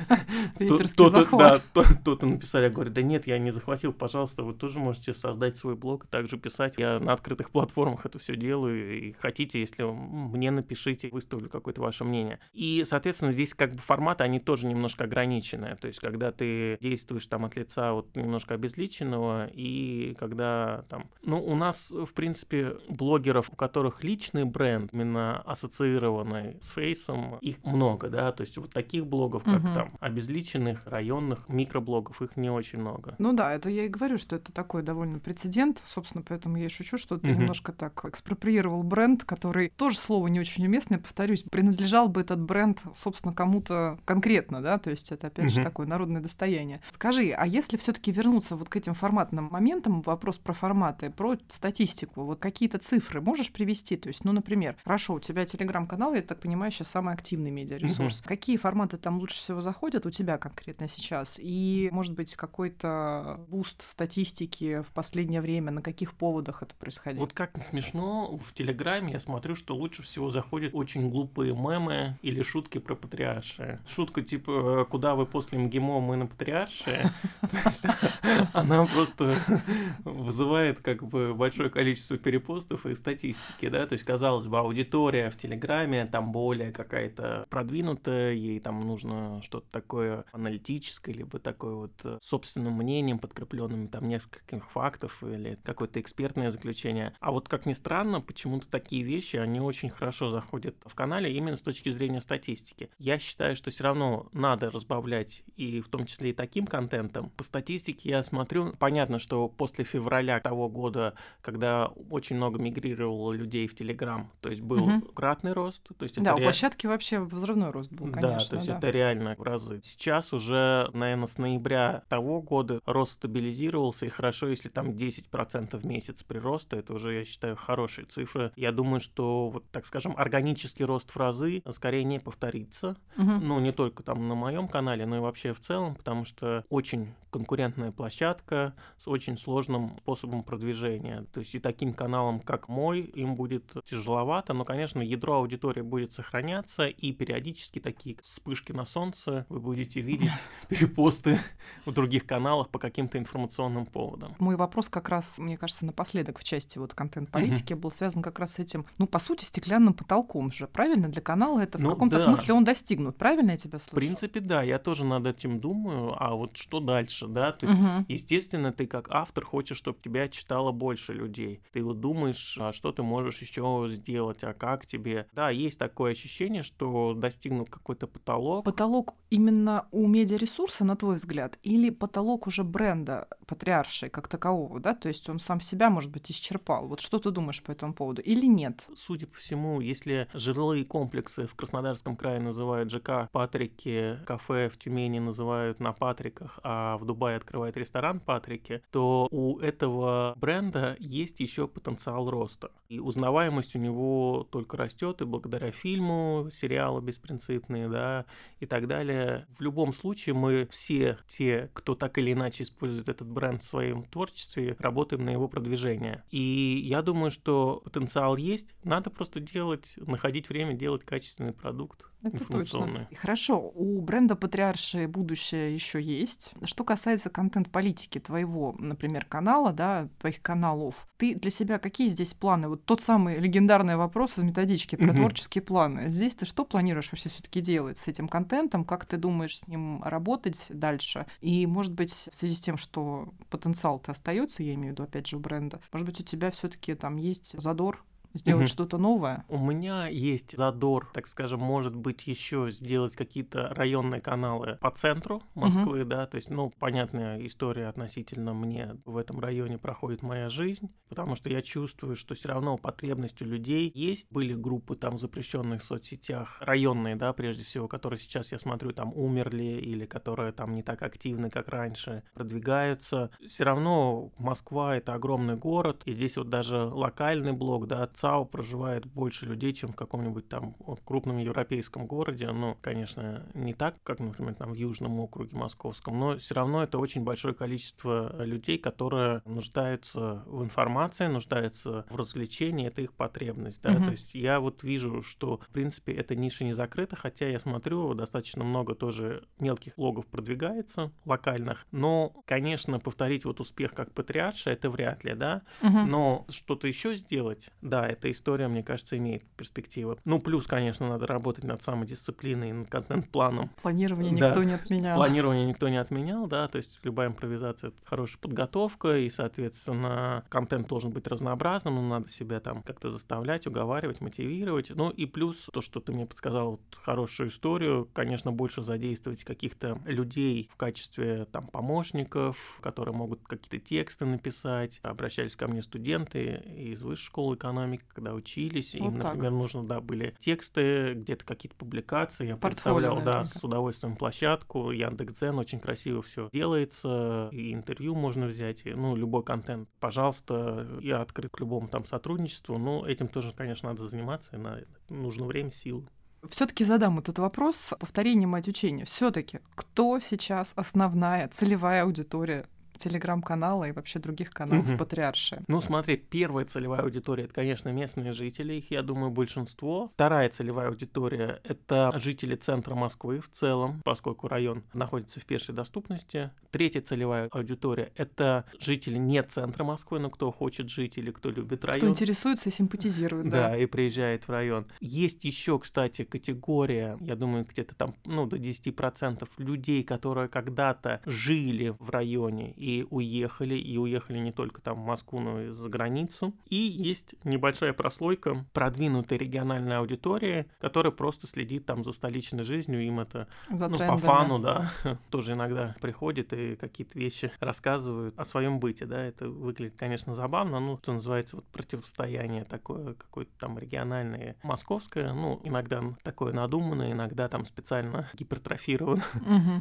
Твиттерский 0.58 1.10
захват. 1.10 1.62
Да, 1.74 1.82
то-то 2.04 2.26
написали, 2.26 2.68
говорят, 2.68 2.92
да 2.92 3.02
нет, 3.02 3.26
я 3.26 3.38
не 3.38 3.50
захватил, 3.50 3.92
пожалуйста, 3.92 4.42
вы 4.42 4.52
тоже 4.52 4.78
можете 4.78 5.14
создать 5.14 5.56
свой 5.56 5.76
блог 5.76 6.04
и 6.04 6.08
также 6.08 6.36
писать. 6.36 6.74
Я 6.76 7.00
на 7.00 7.14
открытых 7.14 7.50
платформах 7.50 8.04
это 8.04 8.18
все 8.18 8.36
делаю, 8.36 8.98
и 8.98 9.12
хотите, 9.12 9.60
если 9.60 9.84
мне 9.84 10.50
напишите, 10.50 11.08
выставлю 11.08 11.48
какое-то 11.48 11.80
ваше 11.80 12.04
мнение. 12.04 12.38
И, 12.52 12.84
соответственно, 12.86 13.32
здесь 13.32 13.54
как 13.54 13.72
бы 13.72 13.78
форматы, 13.78 14.24
они 14.24 14.40
тоже 14.40 14.66
немножко 14.66 15.04
ограничены. 15.04 15.76
То 15.80 15.86
есть, 15.86 16.00
когда 16.00 16.32
ты 16.32 16.76
действуешь 16.80 17.26
там 17.26 17.46
от 17.46 17.56
лица 17.56 17.92
вот 17.92 18.14
немножко 18.14 18.54
обезличенного, 18.54 19.37
и 19.46 20.14
когда 20.18 20.84
там... 20.88 21.08
Ну, 21.22 21.42
у 21.42 21.54
нас, 21.54 21.90
в 21.90 22.12
принципе, 22.12 22.76
блогеров, 22.88 23.50
у 23.52 23.56
которых 23.56 24.04
личный 24.04 24.44
бренд, 24.44 24.92
именно 24.92 25.40
ассоциированный 25.42 26.58
с 26.60 26.70
фейсом, 26.70 27.36
их 27.40 27.62
много, 27.64 28.08
да, 28.08 28.32
то 28.32 28.42
есть 28.42 28.56
вот 28.58 28.72
таких 28.72 29.06
блогов, 29.06 29.44
как 29.44 29.64
угу. 29.64 29.74
там 29.74 29.92
обезличенных, 30.00 30.86
районных, 30.86 31.48
микроблогов, 31.48 32.22
их 32.22 32.36
не 32.36 32.50
очень 32.50 32.80
много. 32.80 33.14
Ну 33.18 33.32
да, 33.32 33.52
это 33.52 33.68
я 33.68 33.84
и 33.84 33.88
говорю, 33.88 34.18
что 34.18 34.36
это 34.36 34.52
такой 34.52 34.82
довольно 34.82 35.18
прецедент, 35.18 35.82
собственно, 35.84 36.24
поэтому 36.26 36.56
я 36.56 36.66
и 36.66 36.68
шучу, 36.68 36.98
что 36.98 37.18
ты 37.18 37.30
угу. 37.30 37.40
немножко 37.40 37.72
так 37.72 38.04
экспроприировал 38.04 38.82
бренд, 38.82 39.24
который 39.24 39.70
тоже 39.76 39.98
слово 39.98 40.28
не 40.28 40.40
очень 40.40 40.66
уместное, 40.66 40.98
повторюсь, 40.98 41.42
принадлежал 41.42 42.08
бы 42.08 42.20
этот 42.20 42.40
бренд, 42.40 42.82
собственно, 42.94 43.32
кому-то 43.32 43.98
конкретно, 44.04 44.62
да, 44.62 44.78
то 44.78 44.90
есть 44.90 45.12
это 45.12 45.28
опять 45.28 45.46
угу. 45.46 45.54
же 45.54 45.62
такое 45.62 45.86
народное 45.86 46.20
достояние. 46.20 46.80
Скажи, 46.90 47.30
а 47.30 47.46
если 47.46 47.76
все-таки 47.76 48.12
вернуться 48.12 48.56
вот 48.56 48.68
к 48.68 48.76
этим 48.76 48.94
форматным 49.28 49.48
моментам, 49.50 50.02
вопрос 50.02 50.38
про 50.38 50.52
форматы, 50.52 51.10
про 51.10 51.36
статистику, 51.48 52.24
вот 52.24 52.38
какие-то 52.38 52.78
цифры 52.78 53.20
можешь 53.20 53.52
привести? 53.52 53.96
То 53.96 54.08
есть, 54.08 54.24
ну, 54.24 54.32
например, 54.32 54.76
хорошо, 54.84 55.14
у 55.14 55.20
тебя 55.20 55.44
телеграм-канал, 55.44 56.14
я 56.14 56.22
так 56.22 56.40
понимаю, 56.40 56.72
сейчас 56.72 56.88
самый 56.88 57.14
активный 57.14 57.50
медиаресурс. 57.50 58.20
Угу. 58.20 58.28
Какие 58.28 58.56
форматы 58.56 58.96
там 58.96 59.18
лучше 59.18 59.36
всего 59.36 59.60
заходят 59.60 60.06
у 60.06 60.10
тебя 60.10 60.38
конкретно 60.38 60.88
сейчас? 60.88 61.38
И, 61.42 61.88
может 61.92 62.14
быть, 62.14 62.34
какой-то 62.36 63.40
boost 63.48 63.86
статистики 63.90 64.82
в 64.82 64.92
последнее 64.92 65.40
время, 65.40 65.70
на 65.70 65.82
каких 65.82 66.14
поводах 66.14 66.62
это 66.62 66.74
происходило? 66.74 67.20
Вот 67.20 67.32
как 67.32 67.56
не 67.56 67.62
смешно, 67.62 68.38
в 68.38 68.52
Телеграме 68.54 69.12
я 69.12 69.20
смотрю, 69.20 69.54
что 69.54 69.74
лучше 69.74 70.02
всего 70.02 70.30
заходят 70.30 70.74
очень 70.74 71.10
глупые 71.10 71.54
мемы 71.54 72.16
или 72.22 72.42
шутки 72.42 72.78
про 72.78 72.94
патриарши. 72.94 73.80
Шутка 73.86 74.22
типа 74.22 74.86
«Куда 74.90 75.14
вы 75.14 75.26
после 75.26 75.58
МГИМО, 75.58 76.00
мы 76.00 76.16
на 76.16 76.26
патриарши?» 76.26 77.10
Она 78.52 78.86
просто 78.86 79.17
вызывает 80.04 80.80
как 80.80 81.02
бы 81.02 81.34
большое 81.34 81.70
количество 81.70 82.18
перепостов 82.18 82.86
и 82.86 82.94
статистики, 82.94 83.68
да, 83.68 83.86
то 83.86 83.94
есть, 83.94 84.04
казалось 84.04 84.46
бы, 84.46 84.58
аудитория 84.58 85.30
в 85.30 85.36
Телеграме 85.36 86.06
там 86.06 86.32
более 86.32 86.72
какая-то 86.72 87.46
продвинутая, 87.50 88.32
ей 88.32 88.60
там 88.60 88.80
нужно 88.80 89.40
что-то 89.42 89.70
такое 89.70 90.24
аналитическое, 90.32 91.14
либо 91.14 91.38
такое 91.38 91.74
вот 91.74 92.20
собственным 92.22 92.74
мнением, 92.74 93.18
подкрепленным 93.18 93.88
там 93.88 94.08
нескольких 94.08 94.70
фактов 94.70 95.22
или 95.22 95.58
какое-то 95.64 96.00
экспертное 96.00 96.50
заключение. 96.50 97.14
А 97.20 97.32
вот 97.32 97.48
как 97.48 97.66
ни 97.66 97.72
странно, 97.72 98.20
почему-то 98.20 98.68
такие 98.68 99.02
вещи, 99.02 99.36
они 99.36 99.60
очень 99.60 99.90
хорошо 99.90 100.30
заходят 100.30 100.76
в 100.84 100.94
канале 100.94 101.32
именно 101.32 101.56
с 101.56 101.62
точки 101.62 101.90
зрения 101.90 102.20
статистики. 102.20 102.90
Я 102.98 103.18
считаю, 103.18 103.56
что 103.56 103.70
все 103.70 103.84
равно 103.84 104.28
надо 104.32 104.70
разбавлять 104.70 105.44
и 105.56 105.80
в 105.80 105.88
том 105.88 106.06
числе 106.06 106.30
и 106.30 106.32
таким 106.32 106.66
контентом. 106.66 107.30
По 107.30 107.44
статистике 107.44 108.10
я 108.10 108.22
смотрю, 108.22 108.74
понятно, 108.78 108.97
что 109.18 109.48
после 109.48 109.84
февраля 109.84 110.40
того 110.40 110.68
года, 110.68 111.14
когда 111.40 111.86
очень 112.10 112.36
много 112.36 112.58
мигрировало 112.58 113.32
людей 113.32 113.66
в 113.66 113.74
Телеграм, 113.74 114.30
то 114.40 114.48
есть 114.48 114.60
был 114.60 114.84
угу. 114.84 115.00
кратный 115.12 115.52
рост. 115.52 115.82
То 115.96 116.02
есть 116.02 116.20
да, 116.20 116.34
ре... 116.34 116.40
у 116.40 116.44
площадки 116.44 116.86
вообще 116.86 117.20
взрывной 117.20 117.70
рост 117.70 117.92
был, 117.92 118.10
конечно. 118.10 118.38
Да, 118.38 118.38
то 118.38 118.54
есть 118.56 118.66
да. 118.66 118.78
это 118.78 118.90
реально 118.90 119.34
в 119.36 119.42
разы. 119.42 119.80
Сейчас 119.84 120.32
уже, 120.32 120.90
наверное, 120.92 121.26
с 121.26 121.38
ноября 121.38 122.02
того 122.08 122.40
года 122.40 122.80
рост 122.86 123.12
стабилизировался, 123.12 124.06
и 124.06 124.08
хорошо, 124.08 124.48
если 124.48 124.68
там 124.68 124.90
10% 124.90 125.76
в 125.76 125.84
месяц 125.84 126.22
прироста, 126.22 126.76
это 126.76 126.94
уже, 126.94 127.14
я 127.14 127.24
считаю, 127.24 127.56
хорошие 127.56 128.06
цифры. 128.06 128.52
Я 128.56 128.72
думаю, 128.72 129.00
что, 129.00 129.50
вот 129.50 129.70
так 129.70 129.86
скажем, 129.86 130.14
органический 130.16 130.84
рост 130.84 131.10
в 131.10 131.16
разы 131.16 131.62
скорее 131.70 132.04
не 132.04 132.18
повторится. 132.18 132.96
Угу. 133.16 133.24
Ну, 133.24 133.60
не 133.60 133.72
только 133.72 134.02
там 134.02 134.28
на 134.28 134.34
моем 134.34 134.68
канале, 134.68 135.06
но 135.06 135.16
и 135.16 135.20
вообще 135.20 135.52
в 135.52 135.60
целом, 135.60 135.94
потому 135.94 136.24
что 136.24 136.64
очень 136.68 137.14
конкурентная 137.30 137.92
площадка 137.92 138.74
с 138.98 139.08
очень 139.08 139.36
сложным 139.36 139.96
способом 139.98 140.42
продвижения. 140.42 141.26
То 141.32 141.40
есть 141.40 141.54
и 141.54 141.58
таким 141.58 141.94
каналам, 141.94 142.40
как 142.40 142.68
мой, 142.68 143.00
им 143.00 143.36
будет 143.36 143.72
тяжеловато, 143.84 144.52
но, 144.54 144.64
конечно, 144.64 145.00
ядро 145.00 145.34
аудитории 145.34 145.82
будет 145.82 146.12
сохраняться, 146.12 146.86
и 146.86 147.12
периодически 147.12 147.78
такие 147.78 148.16
вспышки 148.22 148.72
на 148.72 148.84
солнце 148.84 149.46
вы 149.48 149.60
будете 149.60 150.00
видеть 150.00 150.32
перепосты 150.68 151.38
в 151.84 151.92
других 151.92 152.26
каналах 152.26 152.68
по 152.68 152.78
каким-то 152.78 153.18
информационным 153.18 153.86
поводам. 153.86 154.34
Мой 154.38 154.56
вопрос 154.56 154.88
как 154.88 155.08
раз, 155.08 155.38
мне 155.38 155.56
кажется, 155.56 155.84
напоследок 155.84 156.38
в 156.38 156.44
части 156.44 156.78
вот 156.78 156.94
контент-политики 156.94 157.74
был 157.74 157.90
связан 157.90 158.22
как 158.22 158.38
раз 158.38 158.54
с 158.54 158.58
этим, 158.58 158.86
ну, 158.98 159.06
по 159.06 159.18
сути, 159.18 159.44
стеклянным 159.44 159.94
потолком 159.94 160.50
же, 160.52 160.66
правильно? 160.66 161.08
Для 161.08 161.22
канала 161.22 161.60
это 161.60 161.78
в 161.78 161.80
ну, 161.80 161.90
каком-то 161.90 162.18
да. 162.18 162.24
смысле 162.24 162.54
он 162.54 162.64
достигнут, 162.64 163.16
правильно 163.16 163.52
я 163.52 163.56
тебя 163.56 163.78
слышу? 163.78 163.90
В 163.90 163.94
принципе, 163.94 164.40
да, 164.40 164.62
я 164.62 164.78
тоже 164.78 165.04
над 165.04 165.26
этим 165.26 165.60
думаю, 165.60 166.14
а 166.18 166.34
вот 166.34 166.56
что 166.56 166.80
дальше, 166.80 167.17
да? 167.26 167.52
То 167.52 167.66
есть, 167.66 167.78
угу. 167.78 168.04
естественно, 168.08 168.72
ты 168.72 168.86
как 168.86 169.08
автор 169.10 169.44
хочешь, 169.44 169.78
чтобы 169.78 169.98
тебя 170.00 170.28
читало 170.28 170.72
больше 170.72 171.12
людей. 171.12 171.62
Ты 171.72 171.82
вот 171.82 172.00
думаешь, 172.00 172.56
а 172.60 172.72
что 172.72 172.92
ты 172.92 173.02
можешь 173.02 173.40
еще 173.40 173.86
сделать, 173.88 174.44
а 174.44 174.54
как 174.54 174.86
тебе. 174.86 175.26
Да, 175.32 175.50
есть 175.50 175.78
такое 175.78 176.12
ощущение, 176.12 176.62
что 176.62 177.14
достигнут 177.14 177.70
какой-то 177.70 178.06
потолок. 178.06 178.64
Потолок 178.64 179.14
именно 179.30 179.86
у 179.90 180.06
медиаресурса, 180.06 180.84
на 180.84 180.96
твой 180.96 181.16
взгляд, 181.16 181.58
или 181.62 181.90
потолок 181.90 182.46
уже 182.46 182.64
бренда 182.64 183.28
патриаршей 183.46 184.10
как 184.10 184.28
такового, 184.28 184.80
да? 184.80 184.94
То 184.94 185.08
есть 185.08 185.28
он 185.28 185.38
сам 185.38 185.60
себя, 185.60 185.90
может 185.90 186.10
быть, 186.10 186.30
исчерпал. 186.30 186.88
Вот 186.88 187.00
что 187.00 187.18
ты 187.18 187.30
думаешь 187.30 187.62
по 187.62 187.72
этому 187.72 187.94
поводу? 187.94 188.22
Или 188.22 188.46
нет? 188.46 188.86
Судя 188.94 189.26
по 189.26 189.36
всему, 189.36 189.80
если 189.80 190.28
жилые 190.34 190.84
комплексы 190.84 191.46
в 191.46 191.54
Краснодарском 191.54 192.16
крае 192.16 192.40
называют 192.40 192.90
ЖК 192.90 193.30
Патрики, 193.32 194.18
кафе 194.26 194.68
в 194.68 194.78
Тюмени 194.78 195.18
называют 195.18 195.80
на 195.80 195.92
Патриках, 195.92 196.58
а 196.62 196.98
в 196.98 197.04
Дубае 197.08 197.36
открывает 197.36 197.76
ресторан 197.76 198.20
Патрики, 198.20 198.82
то 198.92 199.26
у 199.30 199.58
этого 199.58 200.34
бренда 200.36 200.96
есть 201.00 201.40
еще 201.40 201.66
потенциал 201.66 202.30
роста. 202.30 202.70
И 202.88 203.00
узнаваемость 203.00 203.74
у 203.74 203.78
него 203.78 204.46
только 204.50 204.76
растет, 204.76 205.20
и 205.20 205.24
благодаря 205.24 205.72
фильму, 205.72 206.48
сериалу 206.52 207.00
«Беспринципные», 207.00 207.88
да, 207.88 208.26
и 208.60 208.66
так 208.66 208.86
далее. 208.86 209.46
В 209.50 209.60
любом 209.60 209.92
случае 209.92 210.34
мы 210.34 210.68
все 210.70 211.18
те, 211.26 211.70
кто 211.74 211.94
так 211.94 212.18
или 212.18 212.32
иначе 212.32 212.62
использует 212.62 213.08
этот 213.08 213.28
бренд 213.28 213.62
в 213.62 213.66
своем 213.66 214.04
творчестве, 214.04 214.76
работаем 214.78 215.24
на 215.24 215.30
его 215.30 215.48
продвижение. 215.48 216.24
И 216.30 216.80
я 216.84 217.02
думаю, 217.02 217.30
что 217.30 217.80
потенциал 217.84 218.36
есть, 218.36 218.74
надо 218.84 219.10
просто 219.10 219.40
делать, 219.40 219.94
находить 219.96 220.48
время 220.48 220.74
делать 220.74 221.04
качественный 221.04 221.52
продукт. 221.52 222.04
Это 222.22 222.44
точно. 222.44 223.08
Хорошо, 223.16 223.70
у 223.74 224.00
бренда 224.00 224.34
Патриарши 224.34 225.06
будущее 225.06 225.72
еще 225.72 226.02
есть. 226.02 226.52
Что 226.64 226.82
касается 226.82 226.97
контент-политики 227.30 228.18
твоего 228.18 228.74
например, 228.78 229.24
канала, 229.24 229.72
да, 229.72 230.08
твоих 230.18 230.40
каналов, 230.40 231.06
ты 231.16 231.34
для 231.34 231.50
себя 231.50 231.78
какие 231.78 232.08
здесь 232.08 232.34
планы? 232.34 232.68
Вот 232.68 232.84
тот 232.84 233.00
самый 233.00 233.36
легендарный 233.36 233.96
вопрос 233.96 234.38
из 234.38 234.42
методички 234.42 234.96
про 234.96 235.12
творческие 235.14 235.62
планы. 235.62 236.10
Здесь 236.10 236.34
ты 236.34 236.46
что 236.46 236.64
планируешь 236.64 237.10
вообще 237.10 237.28
все-таки 237.28 237.60
делать 237.60 237.98
с 237.98 238.08
этим 238.08 238.28
контентом? 238.28 238.84
Как 238.84 239.04
ты 239.04 239.16
думаешь 239.16 239.58
с 239.58 239.66
ним 239.66 240.02
работать 240.02 240.66
дальше? 240.68 241.26
И, 241.40 241.66
может 241.66 241.92
быть, 241.92 242.12
в 242.12 242.34
связи 242.34 242.54
с 242.54 242.60
тем, 242.60 242.76
что 242.76 243.32
потенциал-то 243.50 244.12
остается, 244.12 244.62
я 244.62 244.74
имею 244.74 244.90
в 244.90 244.92
виду, 244.92 245.02
опять 245.04 245.26
же, 245.26 245.36
у 245.36 245.40
бренда, 245.40 245.80
может 245.92 246.06
быть, 246.06 246.20
у 246.20 246.24
тебя 246.24 246.50
все-таки 246.50 246.94
там 246.94 247.16
есть 247.16 247.60
задор 247.60 248.04
сделать 248.38 248.64
угу. 248.64 248.72
что-то 248.72 248.98
новое. 248.98 249.44
У 249.48 249.58
меня 249.58 250.06
есть 250.06 250.56
задор, 250.56 251.08
так 251.12 251.26
скажем, 251.26 251.60
может 251.60 251.94
быть, 251.94 252.26
еще 252.26 252.70
сделать 252.70 253.16
какие-то 253.16 253.68
районные 253.74 254.20
каналы 254.20 254.78
по 254.80 254.90
центру 254.90 255.42
Москвы, 255.54 256.02
угу. 256.02 256.08
да, 256.08 256.26
то 256.26 256.36
есть, 256.36 256.50
ну, 256.50 256.72
понятная 256.78 257.44
история 257.44 257.88
относительно 257.88 258.54
мне 258.54 258.96
в 259.04 259.16
этом 259.16 259.40
районе 259.40 259.78
проходит 259.78 260.22
моя 260.22 260.48
жизнь, 260.48 260.90
потому 261.08 261.34
что 261.34 261.50
я 261.50 261.62
чувствую, 261.62 262.16
что 262.16 262.34
все 262.34 262.48
равно 262.48 262.76
потребность 262.76 263.40
у 263.42 263.44
людей 263.44 263.90
есть. 263.94 264.30
Были 264.30 264.54
группы 264.54 264.96
там 264.96 265.16
в 265.16 265.20
запрещенных 265.20 265.82
соцсетях, 265.82 266.58
районные, 266.60 267.16
да, 267.16 267.32
прежде 267.32 267.64
всего, 267.64 267.88
которые 267.88 268.18
сейчас, 268.18 268.52
я 268.52 268.58
смотрю, 268.58 268.92
там 268.92 269.12
умерли 269.14 269.64
или 269.64 270.06
которые 270.06 270.52
там 270.52 270.74
не 270.74 270.82
так 270.82 271.02
активны, 271.02 271.50
как 271.50 271.68
раньше, 271.68 272.22
продвигаются. 272.34 273.30
Все 273.46 273.64
равно 273.64 274.32
Москва— 274.38 274.96
это 274.98 275.14
огромный 275.14 275.56
город, 275.56 276.02
и 276.04 276.12
здесь 276.12 276.36
вот 276.36 276.48
даже 276.48 276.84
локальный 276.84 277.52
блог, 277.52 277.86
да, 277.86 278.06
ЦАО 278.28 278.44
проживает 278.44 279.06
больше 279.06 279.46
людей, 279.46 279.72
чем 279.72 279.92
в 279.92 279.96
каком-нибудь 279.96 280.48
там 280.48 280.74
крупном 281.04 281.38
европейском 281.38 282.06
городе. 282.06 282.50
Ну, 282.50 282.76
конечно, 282.80 283.46
не 283.54 283.72
так, 283.72 283.94
как, 284.02 284.20
например, 284.20 284.54
там 284.54 284.72
в 284.72 284.74
Южном 284.74 285.18
округе 285.20 285.56
московском, 285.56 286.18
но 286.18 286.36
все 286.36 286.54
равно 286.54 286.82
это 286.82 286.98
очень 286.98 287.24
большое 287.24 287.54
количество 287.54 288.44
людей, 288.44 288.76
которые 288.76 289.40
нуждаются 289.46 290.42
в 290.46 290.62
информации, 290.62 291.26
нуждаются 291.26 292.04
в 292.10 292.16
развлечении, 292.16 292.86
это 292.86 293.00
их 293.00 293.14
потребность, 293.14 293.82
да, 293.82 293.92
угу. 293.92 294.04
то 294.04 294.10
есть 294.10 294.34
я 294.34 294.60
вот 294.60 294.82
вижу, 294.82 295.22
что, 295.22 295.58
в 295.58 295.70
принципе, 295.70 296.12
эта 296.12 296.36
ниша 296.36 296.64
не 296.64 296.74
закрыта, 296.74 297.16
хотя 297.16 297.48
я 297.48 297.58
смотрю, 297.58 298.12
достаточно 298.14 298.62
много 298.62 298.94
тоже 298.94 299.44
мелких 299.58 299.96
логов 299.96 300.26
продвигается, 300.26 301.12
локальных, 301.24 301.86
но, 301.92 302.34
конечно, 302.46 303.00
повторить 303.00 303.46
вот 303.46 303.60
успех 303.60 303.94
как 303.94 304.12
патриарша, 304.12 304.70
это 304.70 304.90
вряд 304.90 305.24
ли, 305.24 305.34
да, 305.34 305.62
угу. 305.82 305.98
но 306.00 306.46
что-то 306.50 306.86
еще 306.86 307.16
сделать, 307.16 307.70
да, 307.80 308.07
эта 308.08 308.30
история, 308.30 308.68
мне 308.68 308.82
кажется, 308.82 309.16
имеет 309.16 309.44
перспективы. 309.56 310.18
Ну, 310.24 310.40
плюс, 310.40 310.66
конечно, 310.66 311.08
надо 311.08 311.26
работать 311.26 311.64
над 311.64 311.82
самодисциплиной, 311.82 312.72
над 312.72 312.88
контент-планом. 312.88 313.70
Планирование 313.80 314.36
да. 314.36 314.48
никто 314.48 314.62
не 314.64 314.74
отменял. 314.74 315.16
Планирование 315.16 315.66
никто 315.66 315.88
не 315.88 315.96
отменял, 315.96 316.46
да, 316.46 316.68
то 316.68 316.76
есть 316.76 317.00
любая 317.02 317.28
импровизация— 317.28 317.88
это 317.90 317.98
хорошая 318.04 318.38
подготовка, 318.40 319.18
и, 319.18 319.30
соответственно, 319.30 320.44
контент 320.48 320.88
должен 320.88 321.10
быть 321.10 321.26
разнообразным, 321.26 321.96
но 321.96 322.02
надо 322.02 322.28
себя 322.28 322.60
там 322.60 322.82
как-то 322.82 323.08
заставлять, 323.08 323.66
уговаривать, 323.66 324.20
мотивировать. 324.20 324.90
Ну, 324.90 325.10
и 325.10 325.26
плюс 325.26 325.68
то, 325.72 325.80
что 325.80 326.00
ты 326.00 326.12
мне 326.12 326.26
подсказал 326.26 326.72
вот, 326.72 326.80
хорошую 327.02 327.48
историю, 327.48 328.08
конечно, 328.12 328.52
больше 328.52 328.82
задействовать 328.82 329.44
каких-то 329.44 330.00
людей 330.04 330.68
в 330.72 330.76
качестве 330.76 331.46
там 331.46 331.68
помощников, 331.68 332.78
которые 332.80 333.14
могут 333.14 333.46
какие-то 333.46 333.78
тексты 333.78 334.24
написать. 334.24 335.00
Обращались 335.02 335.56
ко 335.56 335.68
мне 335.68 335.82
студенты 335.82 336.62
из 336.76 337.02
высшей 337.02 337.26
школы 337.26 337.56
экономики, 337.56 337.97
когда 338.08 338.34
учились, 338.34 338.94
вот 338.94 339.06
им, 339.06 339.20
так. 339.20 339.34
например, 339.34 339.52
нужно, 339.52 339.84
да, 339.84 340.00
были 340.00 340.34
тексты, 340.38 341.14
где-то 341.14 341.44
какие-то 341.44 341.76
публикации, 341.76 342.46
я 342.46 342.56
Портфолио, 342.56 343.10
представлял, 343.10 343.24
да, 343.24 343.44
с 343.44 343.62
удовольствием 343.62 344.16
площадку, 344.16 344.90
Яндекс.Дзен, 344.90 345.58
очень 345.58 345.80
красиво 345.80 346.22
все 346.22 346.48
делается, 346.52 347.48
и 347.52 347.72
интервью 347.72 348.14
можно 348.14 348.46
взять, 348.46 348.86
и, 348.86 348.94
ну, 348.94 349.16
любой 349.16 349.44
контент, 349.44 349.88
пожалуйста, 350.00 350.86
я 351.00 351.20
открыт 351.20 351.50
к 351.52 351.60
любому 351.60 351.88
там 351.88 352.04
сотрудничеству, 352.04 352.78
но 352.78 353.06
этим 353.06 353.28
тоже, 353.28 353.52
конечно, 353.52 353.88
надо 353.88 354.06
заниматься, 354.06 354.56
и 354.56 354.58
на 354.58 354.80
нужно 355.08 355.46
время, 355.46 355.70
силы. 355.70 356.06
Все-таки 356.48 356.84
задам 356.84 357.18
этот 357.18 357.38
вопрос, 357.38 357.92
повторение 357.98 358.46
мать 358.46 358.68
учения. 358.68 359.04
Все-таки, 359.04 359.60
кто 359.74 360.20
сейчас 360.20 360.72
основная 360.76 361.48
целевая 361.48 362.04
аудитория 362.04 362.66
телеграм-канала 362.98 363.84
и 363.84 363.92
вообще 363.92 364.18
других 364.18 364.50
каналов 364.50 364.88
угу. 364.88 364.98
Патриарши. 364.98 365.62
Ну, 365.68 365.80
смотри, 365.80 366.16
первая 366.16 366.64
целевая 366.64 367.00
аудитория 367.02 367.44
это, 367.44 367.54
конечно, 367.54 367.88
местные 367.90 368.32
жители, 368.32 368.74
их, 368.74 368.90
я 368.90 369.02
думаю, 369.02 369.30
большинство. 369.30 370.10
Вторая 370.14 370.48
целевая 370.48 370.88
аудитория 370.88 371.60
это 371.64 372.12
жители 372.16 372.54
центра 372.56 372.94
Москвы 372.94 373.40
в 373.40 373.50
целом, 373.50 374.00
поскольку 374.04 374.48
район 374.48 374.84
находится 374.92 375.40
в 375.40 375.46
пешей 375.46 375.74
доступности. 375.74 376.50
Третья 376.70 377.00
целевая 377.00 377.48
аудитория 377.50 378.12
это 378.16 378.64
жители 378.78 379.18
не 379.18 379.42
центра 379.42 379.84
Москвы, 379.84 380.18
но 380.18 380.30
кто 380.30 380.50
хочет 380.50 380.88
жить 380.88 381.18
или 381.18 381.30
кто 381.30 381.50
любит 381.50 381.84
район. 381.84 382.00
Кто 382.00 382.08
интересуется 382.08 382.68
и 382.68 382.72
симпатизирует, 382.72 383.48
да. 383.48 383.70
Да, 383.70 383.76
и 383.76 383.86
приезжает 383.86 384.46
в 384.46 384.50
район. 384.50 384.86
Есть 385.00 385.44
еще, 385.44 385.78
кстати, 385.78 386.24
категория, 386.24 387.16
я 387.20 387.36
думаю, 387.36 387.64
где-то 387.64 387.94
там, 387.94 388.14
ну, 388.24 388.46
до 388.46 388.56
10% 388.56 389.48
людей, 389.58 390.02
которые 390.04 390.48
когда-то 390.48 391.20
жили 391.26 391.94
в 391.98 392.10
районе 392.10 392.72
и 392.72 392.87
и 392.88 393.06
уехали, 393.10 393.74
и 393.74 393.98
уехали 393.98 394.38
не 394.38 394.52
только 394.52 394.80
там 394.80 395.02
в 395.02 395.06
Москву, 395.06 395.40
но 395.40 395.60
и 395.60 395.68
за 395.70 395.88
границу. 395.88 396.54
И 396.66 396.76
есть 396.76 397.34
небольшая 397.44 397.92
прослойка 397.92 398.64
продвинутой 398.72 399.36
региональной 399.38 399.98
аудитории, 399.98 400.66
которая 400.80 401.12
просто 401.12 401.46
следит 401.46 401.84
там 401.84 402.02
за 402.02 402.12
столичной 402.12 402.64
жизнью, 402.64 403.04
им 403.04 403.20
это 403.20 403.46
за 403.70 403.88
ну, 403.88 403.98
по 403.98 404.16
фану, 404.16 404.58
да, 404.58 404.90
тоже 405.30 405.52
иногда 405.52 405.94
приходит 406.00 406.52
и 406.52 406.76
какие-то 406.76 407.18
вещи 407.18 407.52
рассказывают 407.60 408.38
о 408.38 408.44
своем 408.44 408.80
быте, 408.80 409.04
да, 409.04 409.22
это 409.22 409.48
выглядит, 409.48 409.94
конечно, 409.96 410.34
забавно, 410.34 410.80
ну, 410.80 410.98
что 411.02 411.12
называется 411.12 411.56
вот 411.56 411.66
противостояние 411.66 412.64
такое, 412.64 413.14
какое-то 413.14 413.52
там 413.58 413.78
региональное, 413.78 414.56
московское, 414.62 415.32
ну, 415.32 415.60
иногда 415.64 416.02
такое 416.22 416.52
надуманное, 416.52 417.12
иногда 417.12 417.48
там 417.48 417.64
специально 417.64 418.30
гипертрофировано, 418.34 419.22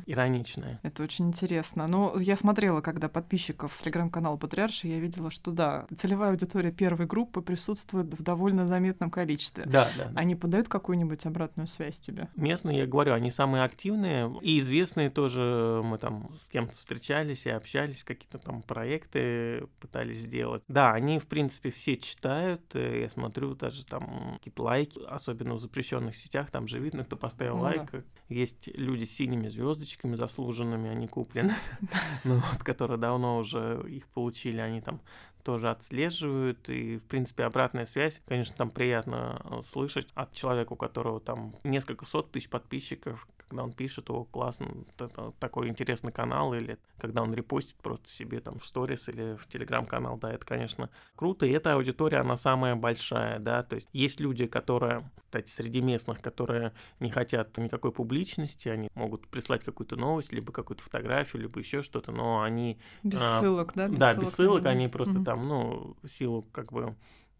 ироничное. 0.05 0.79
Это 0.83 1.03
очень 1.03 1.27
интересно. 1.27 1.85
Ну, 1.87 2.17
я 2.19 2.35
смотрела, 2.35 2.81
как 2.81 2.96
когда 2.97 3.09
подписчиков 3.09 3.79
телеграм-канала 3.83 4.37
Патриарши, 4.37 4.87
я 4.87 4.97
видела, 4.97 5.29
что 5.29 5.51
да, 5.51 5.85
целевая 5.95 6.31
аудитория 6.31 6.71
первой 6.71 7.05
группы 7.05 7.43
присутствует 7.43 8.11
в 8.11 8.23
довольно 8.23 8.65
заметном 8.65 9.11
количестве. 9.11 9.65
Да, 9.67 9.91
да. 9.95 10.11
Они 10.15 10.35
подают 10.35 10.67
какую-нибудь 10.67 11.23
обратную 11.27 11.67
связь 11.67 11.99
тебе? 11.99 12.29
Местные, 12.35 12.79
я 12.79 12.87
говорю, 12.87 13.13
они 13.13 13.29
самые 13.29 13.65
активные 13.65 14.35
и 14.41 14.57
известные 14.57 15.11
тоже. 15.11 15.83
Мы 15.85 15.99
там 15.99 16.27
с 16.31 16.49
кем-то 16.49 16.75
встречались 16.75 17.45
и 17.45 17.51
общались, 17.51 18.03
какие-то 18.03 18.39
там 18.39 18.63
проекты 18.63 19.67
пытались 19.79 20.17
сделать. 20.17 20.63
Да, 20.67 20.91
они, 20.91 21.19
в 21.19 21.27
принципе, 21.27 21.69
все 21.69 21.97
читают. 21.97 22.63
Я 22.73 23.09
смотрю 23.09 23.53
даже 23.53 23.85
там 23.85 24.37
какие-то 24.39 24.63
лайки, 24.63 24.99
особенно 25.07 25.53
в 25.53 25.59
запрещенных 25.59 26.15
сетях, 26.15 26.49
там 26.49 26.67
же 26.67 26.79
видно, 26.79 27.03
кто 27.03 27.15
поставил 27.15 27.57
ну, 27.57 27.61
лайк. 27.61 27.91
Да. 27.91 28.01
Есть 28.27 28.69
люди 28.75 29.03
с 29.03 29.15
синими 29.15 29.49
звездочками 29.49 30.15
заслуженными, 30.15 30.89
они 30.89 31.07
куплены, 31.07 31.53
ну, 32.23 32.41
вот, 32.51 32.63
которые 32.63 32.86
которые 32.87 33.01
давно 33.01 33.37
уже 33.39 33.83
их 33.89 34.07
получили, 34.07 34.59
они 34.59 34.81
там 34.81 35.01
тоже 35.47 35.69
отслеживают, 35.69 36.67
и, 36.67 36.97
в 36.97 37.03
принципе, 37.03 37.45
обратная 37.45 37.85
связь, 37.85 38.21
конечно, 38.27 38.53
там 38.57 38.69
приятно 38.69 39.41
э, 39.45 39.61
слышать 39.63 40.09
от 40.13 40.33
человека, 40.33 40.73
у 40.73 40.75
которого 40.75 41.21
там 41.21 41.55
несколько 41.63 42.05
сот 42.05 42.33
тысяч 42.33 42.49
подписчиков, 42.49 43.25
когда 43.47 43.63
он 43.63 43.71
пишет, 43.71 44.09
о, 44.09 44.25
классно, 44.25 44.67
это 44.97 45.31
такой 45.39 45.69
интересный 45.69 46.11
канал, 46.11 46.53
или 46.53 46.77
когда 46.97 47.21
он 47.21 47.33
репостит 47.33 47.75
просто 47.77 48.09
себе 48.09 48.41
там 48.41 48.59
в 48.59 48.65
сторис 48.65 49.07
или 49.07 49.37
в 49.37 49.47
телеграм-канал, 49.47 50.17
да, 50.17 50.33
это, 50.33 50.45
конечно, 50.45 50.89
круто, 51.15 51.45
и 51.45 51.51
эта 51.51 51.73
аудитория, 51.73 52.17
она 52.17 52.35
самая 52.35 52.75
большая, 52.75 53.39
да, 53.39 53.63
то 53.63 53.75
есть 53.75 53.87
есть 53.93 54.19
люди, 54.19 54.47
которые, 54.47 55.09
кстати, 55.25 55.49
среди 55.49 55.81
местных, 55.81 56.21
которые 56.21 56.73
не 56.99 57.09
хотят 57.09 57.57
никакой 57.57 57.93
публичности, 57.93 58.67
они 58.67 58.89
могут 58.95 59.27
прислать 59.27 59.63
какую-то 59.63 59.95
новость, 59.95 60.33
либо 60.33 60.51
какую-то 60.51 60.83
фотографию, 60.83 61.43
либо 61.43 61.59
еще 61.59 61.81
что-то, 61.81 62.11
но 62.11 62.41
они... 62.41 62.77
Без 63.03 63.21
а, 63.21 63.39
ссылок, 63.39 63.71
да? 63.75 63.87
Без 63.87 63.97
да, 63.97 64.11
ссылок, 64.11 64.25
без 64.25 64.33
ссылок, 64.33 64.65
они 64.65 64.87
просто 64.89 65.19
mm-hmm. 65.19 65.23
там 65.23 65.36
там, 65.37 65.47
ну, 65.47 65.95
силу 66.07 66.43
как 66.51 66.71
бы 66.73 66.95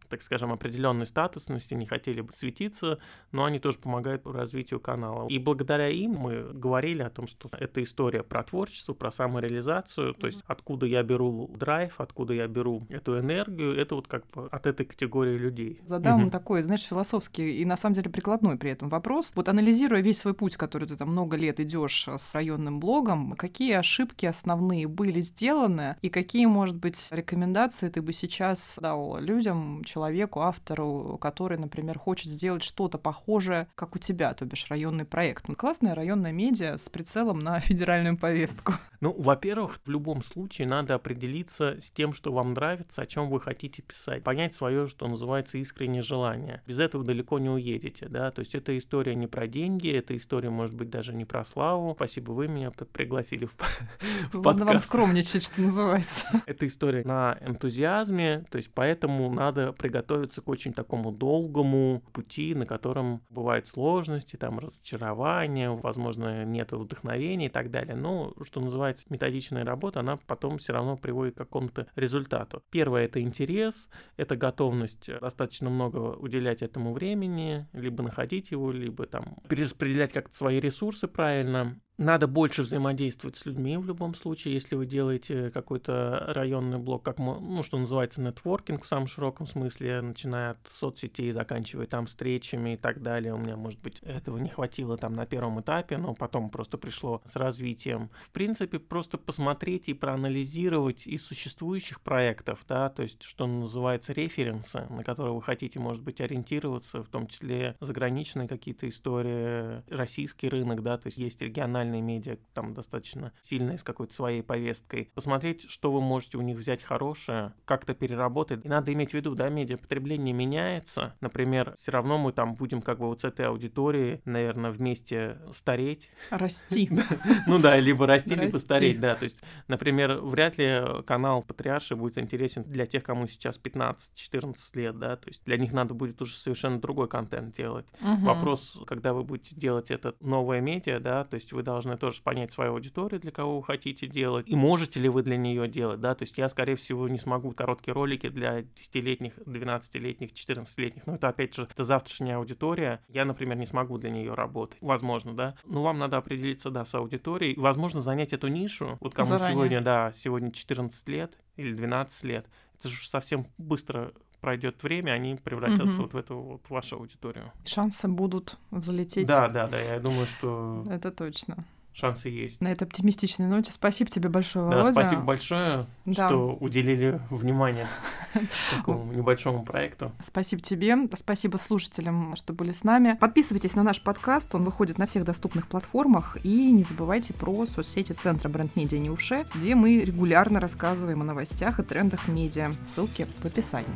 так 0.09 0.21
скажем, 0.21 0.51
определенной 0.51 1.05
статусности, 1.05 1.73
не 1.73 1.85
хотели 1.85 2.21
бы 2.21 2.31
светиться, 2.31 2.99
но 3.31 3.45
они 3.45 3.59
тоже 3.59 3.79
помогают 3.79 4.25
развитию 4.25 4.79
канала. 4.79 5.27
И 5.29 5.39
благодаря 5.39 5.89
им 5.89 6.11
мы 6.11 6.53
говорили 6.53 7.01
о 7.01 7.09
том, 7.09 7.27
что 7.27 7.49
это 7.51 7.81
история 7.83 8.23
про 8.23 8.43
творчество, 8.43 8.93
про 8.93 9.11
самореализацию, 9.11 10.13
то 10.13 10.27
есть 10.27 10.43
откуда 10.45 10.85
я 10.85 11.03
беру 11.03 11.49
драйв, 11.57 11.99
откуда 11.99 12.33
я 12.33 12.47
беру 12.47 12.85
эту 12.89 13.19
энергию, 13.19 13.75
это 13.75 13.95
вот 13.95 14.07
как 14.07 14.25
бы 14.27 14.47
от 14.47 14.65
этой 14.65 14.85
категории 14.85 15.37
людей. 15.37 15.81
Задам 15.85 16.23
угу. 16.23 16.31
такой, 16.31 16.61
знаешь, 16.61 16.83
философский 16.83 17.61
и 17.61 17.65
на 17.65 17.77
самом 17.77 17.95
деле 17.95 18.09
прикладной 18.09 18.57
при 18.57 18.71
этом 18.71 18.89
вопрос. 18.89 19.31
Вот 19.35 19.49
анализируя 19.49 20.01
весь 20.01 20.19
свой 20.19 20.33
путь, 20.33 20.57
который 20.57 20.87
ты 20.87 20.95
там 20.95 21.09
много 21.09 21.37
лет 21.37 21.59
идешь 21.59 22.07
с 22.07 22.35
районным 22.35 22.79
блогом, 22.79 23.33
какие 23.33 23.73
ошибки 23.73 24.25
основные 24.25 24.87
были 24.87 25.21
сделаны 25.21 25.97
и 26.01 26.09
какие, 26.09 26.45
может 26.45 26.77
быть, 26.77 27.07
рекомендации 27.11 27.89
ты 27.89 28.01
бы 28.01 28.13
сейчас 28.13 28.79
дал 28.81 29.19
людям, 29.19 29.83
человеку, 29.83 29.96
автору, 30.03 31.17
который, 31.19 31.57
например, 31.57 31.97
хочет 31.99 32.31
сделать 32.31 32.63
что-то 32.63 32.97
похожее, 32.97 33.67
как 33.75 33.95
у 33.95 33.99
тебя, 33.99 34.33
то 34.33 34.45
бишь 34.45 34.67
районный 34.69 35.05
проект. 35.05 35.47
Ну, 35.47 35.55
классная 35.55 35.95
районная 35.95 36.31
медиа 36.31 36.77
с 36.77 36.89
прицелом 36.89 37.39
на 37.39 37.59
федеральную 37.59 38.17
повестку. 38.17 38.73
Ну, 39.01 39.13
во-первых, 39.17 39.79
в 39.85 39.89
любом 39.89 40.23
случае 40.23 40.67
надо 40.67 40.95
определиться 40.95 41.79
с 41.79 41.91
тем, 41.91 42.13
что 42.13 42.31
вам 42.31 42.53
нравится, 42.53 43.01
о 43.01 43.05
чем 43.05 43.29
вы 43.29 43.39
хотите 43.39 43.81
писать. 43.81 44.23
Понять 44.23 44.53
свое, 44.53 44.87
что 44.87 45.07
называется, 45.07 45.57
искреннее 45.57 46.01
желание. 46.01 46.61
Без 46.65 46.79
этого 46.79 47.03
далеко 47.03 47.39
не 47.39 47.49
уедете, 47.49 48.07
да. 48.09 48.31
То 48.31 48.39
есть 48.39 48.55
эта 48.55 48.77
история 48.77 49.15
не 49.15 49.27
про 49.27 49.47
деньги, 49.47 49.89
эта 49.91 50.15
история 50.15 50.49
может 50.49 50.75
быть 50.75 50.89
даже 50.89 51.13
не 51.13 51.25
про 51.25 51.43
славу. 51.43 51.93
Спасибо, 51.95 52.31
вы 52.31 52.47
меня 52.47 52.71
пригласили 52.71 53.45
в, 53.45 53.55
в 54.33 54.45
Ладно 54.45 54.65
вам 54.65 54.79
скромничать, 54.79 55.43
что 55.43 55.61
называется. 55.61 56.27
Эта 56.45 56.67
история 56.67 57.03
на 57.03 57.37
энтузиазме, 57.41 58.45
то 58.49 58.57
есть 58.57 58.71
поэтому 58.73 59.31
надо 59.31 59.73
приготовиться 59.87 60.41
к 60.41 60.49
очень 60.49 60.73
такому 60.73 61.13
долгому 61.13 62.03
пути, 62.11 62.53
на 62.53 62.65
котором 62.65 63.21
бывают 63.29 63.67
сложности, 63.67 64.35
там 64.35 64.59
разочарования, 64.59 65.69
возможно, 65.69 66.43
нет 66.43 66.73
вдохновения 66.73 67.45
и 67.45 67.49
так 67.49 67.71
далее. 67.71 67.95
Но, 67.95 68.33
что 68.43 68.59
называется, 68.59 69.05
методичная 69.09 69.63
работа, 69.63 70.01
она 70.01 70.17
потом 70.27 70.57
все 70.57 70.73
равно 70.73 70.97
приводит 70.97 71.35
к 71.35 71.37
какому-то 71.37 71.87
результату. 71.95 72.63
Первое— 72.69 73.05
это 73.05 73.21
интерес, 73.21 73.89
это 74.17 74.35
готовность 74.35 75.09
достаточно 75.21 75.69
много 75.69 76.17
уделять 76.17 76.61
этому 76.61 76.91
времени, 76.91 77.65
либо 77.71 78.03
находить 78.03 78.51
его, 78.51 78.73
либо 78.73 79.05
там 79.05 79.37
перераспределять 79.47 80.11
как-то 80.11 80.35
свои 80.35 80.59
ресурсы 80.59 81.07
правильно. 81.07 81.79
Надо 81.97 82.27
больше 82.27 82.61
взаимодействовать 82.61 83.37
с 83.37 83.45
людьми 83.47 83.75
в 83.75 83.85
любом 83.85 84.13
случае, 84.13 84.53
если 84.53 84.75
вы 84.75 84.85
делаете 84.85 85.49
какой-то 85.49 86.25
районный 86.27 86.77
блок, 86.77 87.03
как, 87.03 87.17
ну, 87.17 87.63
что 87.63 87.79
называется, 87.79 88.21
нетворкинг 88.21 88.83
в 88.83 88.87
самом 88.87 89.07
широком 89.07 89.47
смысле, 89.47 90.01
начиная 90.01 90.51
от 90.51 90.59
соцсетей, 90.69 91.31
заканчивая 91.31 91.87
там 91.87 92.05
встречами 92.05 92.75
и 92.75 92.77
так 92.77 93.01
далее. 93.01 93.33
У 93.33 93.37
меня, 93.37 93.55
может 93.55 93.81
быть, 93.81 93.99
этого 94.01 94.37
не 94.37 94.49
хватило 94.49 94.95
там 94.95 95.13
на 95.13 95.25
первом 95.25 95.59
этапе, 95.59 95.97
но 95.97 96.13
потом 96.13 96.51
просто 96.51 96.77
пришло 96.77 97.23
с 97.25 97.35
развитием. 97.35 98.11
В 98.21 98.29
принципе, 98.29 98.77
просто 98.77 99.17
посмотреть 99.17 99.89
и 99.89 99.95
проанализировать 99.95 101.07
из 101.07 101.25
существующих 101.25 102.01
проектов, 102.01 102.63
да, 102.67 102.89
то 102.89 103.01
есть, 103.01 103.23
что 103.23 103.47
называется, 103.47 104.13
референсы, 104.13 104.85
на 104.91 105.03
которые 105.03 105.33
вы 105.33 105.41
хотите, 105.41 105.79
может 105.79 106.03
быть, 106.03 106.21
ориентироваться, 106.21 107.03
в 107.03 107.07
том 107.07 107.25
числе 107.25 107.75
заграничные 107.79 108.47
какие-то 108.47 108.87
истории, 108.87 109.81
российский 109.91 110.47
рынок, 110.47 110.83
да, 110.83 110.99
то 110.99 111.07
есть 111.07 111.17
есть 111.17 111.41
региональные 111.41 111.86
национальные 111.87 112.01
медиа, 112.01 112.37
там 112.53 112.73
достаточно 112.73 113.31
сильные, 113.41 113.77
с 113.77 113.83
какой-то 113.83 114.13
своей 114.13 114.41
повесткой, 114.41 115.09
посмотреть, 115.13 115.69
что 115.69 115.91
вы 115.91 116.01
можете 116.01 116.37
у 116.37 116.41
них 116.41 116.57
взять 116.57 116.83
хорошее, 116.83 117.53
как-то 117.65 117.93
переработать. 117.93 118.65
И 118.65 118.67
надо 118.67 118.93
иметь 118.93 119.11
в 119.11 119.13
виду, 119.13 119.35
да, 119.35 119.49
медиапотребление 119.49 120.33
меняется. 120.33 121.15
Например, 121.21 121.73
все 121.75 121.91
равно 121.91 122.17
мы 122.17 122.31
там 122.31 122.55
будем 122.55 122.81
как 122.81 122.99
бы 122.99 123.07
вот 123.07 123.21
с 123.21 123.23
этой 123.23 123.47
аудиторией, 123.47 124.21
наверное, 124.25 124.71
вместе 124.71 125.37
стареть. 125.51 126.09
Расти. 126.29 126.89
Ну 127.45 127.59
да, 127.59 127.79
либо 127.79 128.05
расти, 128.05 128.35
либо 128.35 128.57
стареть, 128.57 128.99
да. 128.99 129.15
То 129.15 129.23
есть, 129.23 129.41
например, 129.67 130.19
вряд 130.19 130.57
ли 130.57 130.81
канал 131.05 131.41
Патриарши 131.41 131.95
будет 131.95 132.17
интересен 132.17 132.63
для 132.63 132.85
тех, 132.85 133.03
кому 133.03 133.27
сейчас 133.27 133.59
15-14 133.59 134.55
лет, 134.75 134.99
да, 134.99 135.15
то 135.15 135.27
есть 135.29 135.43
для 135.45 135.57
них 135.57 135.71
надо 135.71 135.93
будет 135.93 136.21
уже 136.21 136.35
совершенно 136.35 136.79
другой 136.79 137.07
контент 137.07 137.55
делать. 137.55 137.85
Вопрос, 138.01 138.79
когда 138.85 139.13
вы 139.13 139.23
будете 139.23 139.55
делать 139.55 139.91
это 139.91 140.15
новое 140.19 140.61
медиа, 140.61 140.99
да, 140.99 141.23
то 141.23 141.35
есть 141.35 141.53
вы 141.53 141.63
должны 141.63 141.76
должны 141.77 141.97
тоже 141.97 142.21
понять 142.23 142.51
свою 142.51 142.73
аудиторию, 142.73 143.19
для 143.19 143.31
кого 143.31 143.57
вы 143.57 143.63
хотите 143.63 144.07
делать, 144.07 144.47
и 144.47 144.55
можете 144.55 144.99
ли 144.99 145.09
вы 145.09 145.21
для 145.21 145.37
нее 145.37 145.67
делать, 145.67 145.99
да, 145.99 146.15
то 146.15 146.23
есть 146.23 146.37
я, 146.37 146.49
скорее 146.49 146.75
всего, 146.75 147.07
не 147.07 147.19
смогу 147.19 147.51
короткие 147.51 147.93
ролики 147.93 148.29
для 148.29 148.61
10-летних, 148.61 149.37
12-летних, 149.39 150.29
14-летних, 150.31 151.05
но 151.05 151.15
это, 151.15 151.27
опять 151.29 151.53
же, 151.53 151.67
это 151.69 151.83
завтрашняя 151.83 152.37
аудитория, 152.37 153.03
я, 153.09 153.25
например, 153.25 153.57
не 153.57 153.65
смогу 153.65 153.97
для 153.97 154.09
нее 154.09 154.33
работать, 154.33 154.79
возможно, 154.81 155.35
да, 155.35 155.55
но 155.65 155.83
вам 155.83 155.99
надо 155.99 156.17
определиться, 156.17 156.71
да, 156.71 156.83
с 156.83 156.95
аудиторией, 156.95 157.55
возможно, 157.59 158.01
занять 158.01 158.33
эту 158.33 158.47
нишу, 158.47 158.97
вот 158.99 159.13
кому 159.13 159.29
Заранее. 159.29 159.53
сегодня, 159.53 159.81
да, 159.81 160.11
сегодня 160.13 160.51
14 160.51 161.07
лет 161.09 161.37
или 161.57 161.73
12 161.73 162.23
лет, 162.23 162.47
это 162.79 162.89
же 162.89 163.07
совсем 163.07 163.47
быстро 163.57 164.13
пройдет 164.47 164.81
время, 164.81 165.11
они 165.11 165.35
превратятся 165.35 165.83
угу. 165.83 166.03
вот 166.03 166.13
в 166.13 166.17
эту 166.17 166.39
вот 166.39 166.69
вашу 166.69 166.95
аудиторию. 166.95 167.51
Шансы 167.65 168.07
будут 168.07 168.57
взлететь. 168.71 169.27
Да, 169.27 169.49
да, 169.49 169.67
да, 169.67 169.77
я 169.77 169.99
думаю, 169.99 170.25
что... 170.25 170.85
Это 170.89 171.11
точно 171.11 171.57
шансы 171.97 172.29
есть. 172.29 172.61
На 172.61 172.71
этой 172.71 172.83
оптимистичной 172.83 173.47
ноте 173.47 173.71
спасибо 173.71 174.09
тебе 174.09 174.29
большое, 174.29 174.65
Володя. 174.65 174.85
Да, 174.85 174.91
спасибо 174.93 175.21
большое, 175.21 175.87
да. 176.05 176.27
что 176.27 176.55
уделили 176.59 177.19
внимание 177.29 177.87
такому 178.77 179.11
небольшому 179.11 179.63
проекту. 179.63 180.11
Спасибо 180.21 180.61
тебе, 180.61 180.95
спасибо 181.15 181.57
слушателям, 181.57 182.35
что 182.35 182.53
были 182.53 182.71
с 182.71 182.83
нами. 182.83 183.17
Подписывайтесь 183.19 183.75
на 183.75 183.83
наш 183.83 184.01
подкаст, 184.01 184.53
он 184.53 184.63
выходит 184.63 184.97
на 184.97 185.07
всех 185.07 185.23
доступных 185.23 185.67
платформах, 185.67 186.37
и 186.43 186.71
не 186.71 186.83
забывайте 186.83 187.33
про 187.33 187.65
соцсети 187.65 188.13
Центра 188.13 188.49
бренд-медиа 188.49 188.99
Неуше, 188.99 189.45
где 189.55 189.75
мы 189.75 189.97
регулярно 189.97 190.59
рассказываем 190.59 191.21
о 191.21 191.25
новостях 191.25 191.79
и 191.79 191.83
трендах 191.83 192.27
медиа. 192.27 192.71
Ссылки 192.83 193.27
в 193.41 193.45
описании. 193.45 193.87